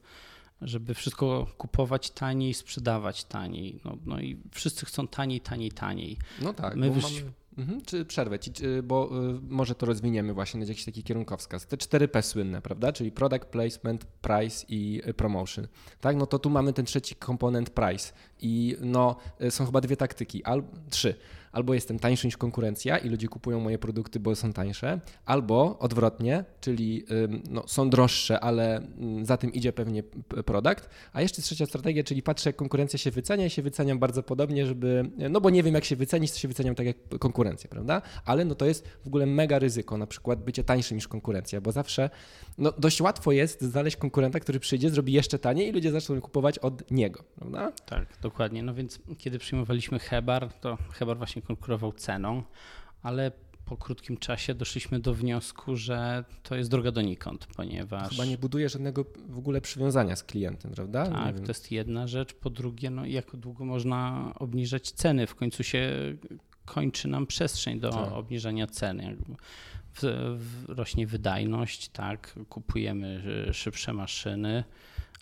żeby 0.61 0.93
wszystko 0.93 1.47
kupować 1.57 2.11
taniej, 2.11 2.53
sprzedawać 2.53 3.23
taniej. 3.23 3.79
No, 3.85 3.97
no 4.05 4.19
i 4.19 4.37
wszyscy 4.51 4.85
chcą 4.85 5.07
taniej, 5.07 5.41
taniej, 5.41 5.71
taniej. 5.71 6.17
No 6.41 6.53
tak. 6.53 6.75
My 6.75 6.91
wyś... 6.91 7.03
mamy 7.03 7.31
Mhm, 7.59 7.81
czy 7.81 8.05
przerwę 8.05 8.39
ci, 8.39 8.51
bo 8.83 9.09
y, 9.29 9.39
może 9.49 9.75
to 9.75 9.85
rozwiniemy 9.85 10.33
właśnie 10.33 10.59
na 10.59 10.65
jakiś 10.65 10.85
taki 10.85 11.03
kierunkowskaz. 11.03 11.67
Te 11.67 11.77
4P 11.77 12.21
słynne, 12.21 12.61
prawda? 12.61 12.93
Czyli 12.93 13.11
product 13.11 13.45
placement, 13.45 14.05
price 14.05 14.65
i 14.69 15.01
y, 15.07 15.13
promotion. 15.13 15.67
Tak, 16.01 16.15
no 16.15 16.25
to 16.25 16.39
tu 16.39 16.49
mamy 16.49 16.73
ten 16.73 16.85
trzeci 16.85 17.15
komponent 17.15 17.69
price 17.69 18.13
i 18.41 18.77
no 18.81 19.15
y, 19.41 19.51
są 19.51 19.65
chyba 19.65 19.81
dwie 19.81 19.97
taktyki, 19.97 20.43
al, 20.43 20.63
trzy 20.89 21.15
albo 21.51 21.73
jestem 21.73 21.99
tańszy 21.99 22.27
niż 22.27 22.37
konkurencja 22.37 22.97
i 22.97 23.09
ludzie 23.09 23.27
kupują 23.27 23.59
moje 23.59 23.77
produkty, 23.77 24.19
bo 24.19 24.35
są 24.35 24.53
tańsze, 24.53 24.99
albo 25.25 25.79
odwrotnie, 25.79 26.45
czyli 26.61 27.05
no, 27.49 27.63
są 27.67 27.89
droższe, 27.89 28.39
ale 28.39 28.81
za 29.23 29.37
tym 29.37 29.53
idzie 29.53 29.73
pewnie 29.73 30.03
produkt. 30.45 30.89
A 31.13 31.21
jeszcze 31.21 31.41
trzecia 31.41 31.65
strategia, 31.65 32.03
czyli 32.03 32.23
patrzę, 32.23 32.49
jak 32.49 32.55
konkurencja 32.55 32.99
się 32.99 33.11
wycenia 33.11 33.45
i 33.45 33.49
się 33.49 33.61
wyceniam 33.61 33.99
bardzo 33.99 34.23
podobnie, 34.23 34.65
żeby, 34.65 35.09
no 35.29 35.41
bo 35.41 35.49
nie 35.49 35.63
wiem, 35.63 35.75
jak 35.75 35.85
się 35.85 35.95
wycenić, 35.95 36.31
to 36.31 36.37
się 36.37 36.47
wyceniam 36.47 36.75
tak 36.75 36.85
jak 36.85 36.97
konkurencja, 37.19 37.69
prawda? 37.69 38.01
Ale 38.25 38.45
no 38.45 38.55
to 38.55 38.65
jest 38.65 38.87
w 38.87 39.07
ogóle 39.07 39.25
mega 39.25 39.59
ryzyko, 39.59 39.97
na 39.97 40.07
przykład 40.07 40.43
bycie 40.43 40.63
tańszym 40.63 40.97
niż 40.97 41.07
konkurencja, 41.07 41.61
bo 41.61 41.71
zawsze 41.71 42.09
no, 42.57 42.71
dość 42.71 43.01
łatwo 43.01 43.31
jest 43.31 43.61
znaleźć 43.61 43.97
konkurenta, 43.97 44.39
który 44.39 44.59
przyjdzie, 44.59 44.89
zrobi 44.89 45.13
jeszcze 45.13 45.39
taniej 45.39 45.67
i 45.67 45.71
ludzie 45.71 45.91
zaczną 45.91 46.21
kupować 46.21 46.59
od 46.59 46.91
niego, 46.91 47.23
prawda? 47.35 47.71
Tak, 47.85 48.07
dokładnie. 48.21 48.63
No 48.63 48.73
więc 48.73 48.99
kiedy 49.17 49.39
przyjmowaliśmy 49.39 49.99
Hebar, 49.99 50.53
to 50.53 50.77
Hebar 50.91 51.17
właśnie 51.17 51.38
właśnie 51.39 51.47
konkurował 51.47 51.93
ceną, 51.93 52.43
ale 53.03 53.31
po 53.65 53.77
krótkim 53.77 54.17
czasie 54.17 54.53
doszliśmy 54.53 54.99
do 54.99 55.13
wniosku, 55.13 55.75
że 55.75 56.23
to 56.43 56.55
jest 56.55 56.69
droga 56.69 56.91
donikąd, 56.91 57.47
ponieważ. 57.55 58.09
Chyba 58.09 58.25
nie 58.25 58.37
buduje 58.37 58.69
żadnego 58.69 59.05
w 59.27 59.37
ogóle 59.37 59.61
przywiązania 59.61 60.15
z 60.15 60.23
klientem, 60.23 60.71
prawda? 60.71 61.05
Tak, 61.05 61.39
to 61.39 61.47
jest 61.47 61.71
jedna 61.71 62.07
rzecz. 62.07 62.33
Po 62.33 62.49
drugie, 62.49 62.89
no 62.89 63.05
jak 63.05 63.35
długo 63.35 63.65
można 63.65 64.31
obniżać 64.35 64.91
ceny? 64.91 65.27
W 65.27 65.35
końcu 65.35 65.63
się 65.63 65.91
kończy 66.65 67.07
nam 67.07 67.27
przestrzeń 67.27 67.79
do 67.79 67.89
tak. 67.89 68.11
obniżania 68.11 68.67
ceny. 68.67 69.17
W, 69.93 70.01
w, 70.37 70.69
rośnie 70.69 71.07
wydajność, 71.07 71.89
tak, 71.89 72.39
kupujemy 72.49 73.23
szybsze 73.53 73.93
maszyny 73.93 74.63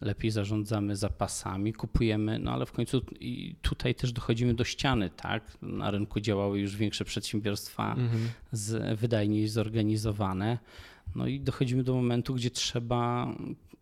lepiej 0.01 0.31
zarządzamy 0.31 0.95
zapasami, 0.95 1.73
kupujemy, 1.73 2.39
no 2.39 2.51
ale 2.51 2.65
w 2.65 2.71
końcu 2.71 3.01
i 3.19 3.55
tutaj 3.62 3.95
też 3.95 4.12
dochodzimy 4.12 4.53
do 4.53 4.63
ściany, 4.63 5.10
tak? 5.10 5.57
Na 5.62 5.91
rynku 5.91 6.19
działały 6.19 6.60
już 6.60 6.75
większe 6.75 7.05
przedsiębiorstwa, 7.05 7.95
mhm. 7.95 8.29
z, 8.51 8.99
wydajniej 8.99 9.47
zorganizowane. 9.47 10.57
No 11.15 11.27
i 11.27 11.39
dochodzimy 11.39 11.83
do 11.83 11.93
momentu, 11.93 12.33
gdzie 12.33 12.51
trzeba 12.51 13.27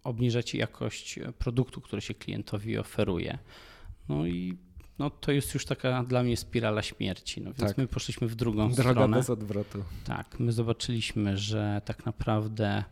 obniżać 0.03 0.55
jakość 0.55 1.19
produktu, 1.39 1.81
który 1.81 2.01
się 2.01 2.13
klientowi 2.13 2.77
oferuje. 2.77 3.37
No 4.09 4.27
i 4.27 4.57
no 4.99 5.09
to 5.09 5.31
jest 5.31 5.53
już 5.53 5.65
taka 5.65 6.03
dla 6.03 6.23
mnie 6.23 6.37
spirala 6.37 6.81
śmierci. 6.81 7.41
No 7.41 7.45
więc 7.45 7.69
tak. 7.69 7.77
my 7.77 7.87
poszliśmy 7.87 8.27
w 8.27 8.35
drugą 8.35 8.71
Droga 8.71 8.91
stronę. 8.91 9.17
bez 9.17 9.29
odwrotu. 9.29 9.83
Tak, 10.05 10.39
my 10.39 10.51
zobaczyliśmy, 10.51 11.37
że 11.37 11.81
tak 11.85 12.05
naprawdę 12.05 12.83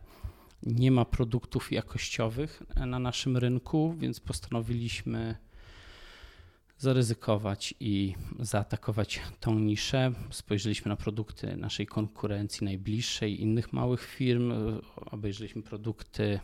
nie 0.65 0.91
ma 0.91 1.05
produktów 1.05 1.71
jakościowych 1.71 2.63
na 2.75 2.99
naszym 2.99 3.37
rynku, 3.37 3.95
więc 3.97 4.19
postanowiliśmy 4.19 5.35
zaryzykować 6.77 7.73
i 7.79 8.15
zaatakować 8.39 9.21
tą 9.39 9.59
niszę. 9.59 10.11
Spojrzeliśmy 10.29 10.89
na 10.89 10.95
produkty 10.95 11.57
naszej 11.57 11.87
konkurencji 11.87 12.65
najbliższej, 12.65 13.41
innych 13.41 13.73
małych 13.73 14.05
firm, 14.05 14.53
obejrzeliśmy 14.95 15.61
produkty 15.61 16.39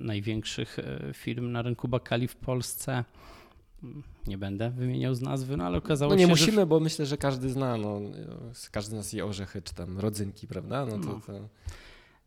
największych 0.00 0.78
e, 0.78 1.10
firm 1.14 1.52
na 1.52 1.62
rynku 1.62 1.88
bakali 1.88 2.28
w 2.28 2.36
Polsce. 2.36 3.04
Nie 4.26 4.38
będę 4.38 4.70
wymieniał 4.70 5.14
z 5.14 5.20
nazwy, 5.20 5.56
no 5.56 5.64
ale 5.64 5.78
okazało 5.78 6.10
no 6.10 6.16
nie 6.16 6.22
się. 6.22 6.26
Nie 6.26 6.32
musimy, 6.32 6.56
że... 6.56 6.66
bo 6.66 6.80
myślę, 6.80 7.06
że 7.06 7.16
każdy 7.16 7.50
zna. 7.50 7.76
No, 7.76 8.00
każdy 8.70 8.90
z 8.90 8.94
nas 8.94 9.12
je 9.12 9.24
orzechy 9.24 9.62
czy 9.62 9.74
tam 9.74 9.98
rodzynki, 9.98 10.46
prawda? 10.46 10.86
No 10.86 10.98
to, 10.98 10.98
no. 10.98 11.20
to... 11.26 11.48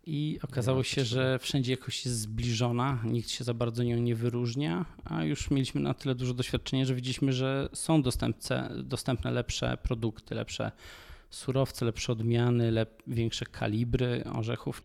I 0.05 0.39
okazało 0.43 0.83
się, 0.83 1.05
że 1.05 1.39
wszędzie 1.39 1.71
jakoś 1.71 2.05
jest 2.05 2.19
zbliżona, 2.19 2.99
nikt 3.03 3.29
się 3.29 3.43
za 3.43 3.53
bardzo 3.53 3.83
nią 3.83 3.97
nie 3.97 4.15
wyróżnia, 4.15 4.85
a 5.05 5.23
już 5.23 5.51
mieliśmy 5.51 5.81
na 5.81 5.93
tyle 5.93 6.15
dużo 6.15 6.33
doświadczenia, 6.33 6.85
że 6.85 6.95
widzieliśmy, 6.95 7.33
że 7.33 7.69
są 7.73 8.01
dostępne 8.83 9.31
lepsze 9.31 9.77
produkty, 9.83 10.35
lepsze 10.35 10.71
surowce, 11.29 11.85
lepsze 11.85 12.11
odmiany, 12.11 12.71
lep, 12.71 13.03
większe 13.07 13.45
kalibry 13.45 14.23
orzechów. 14.33 14.81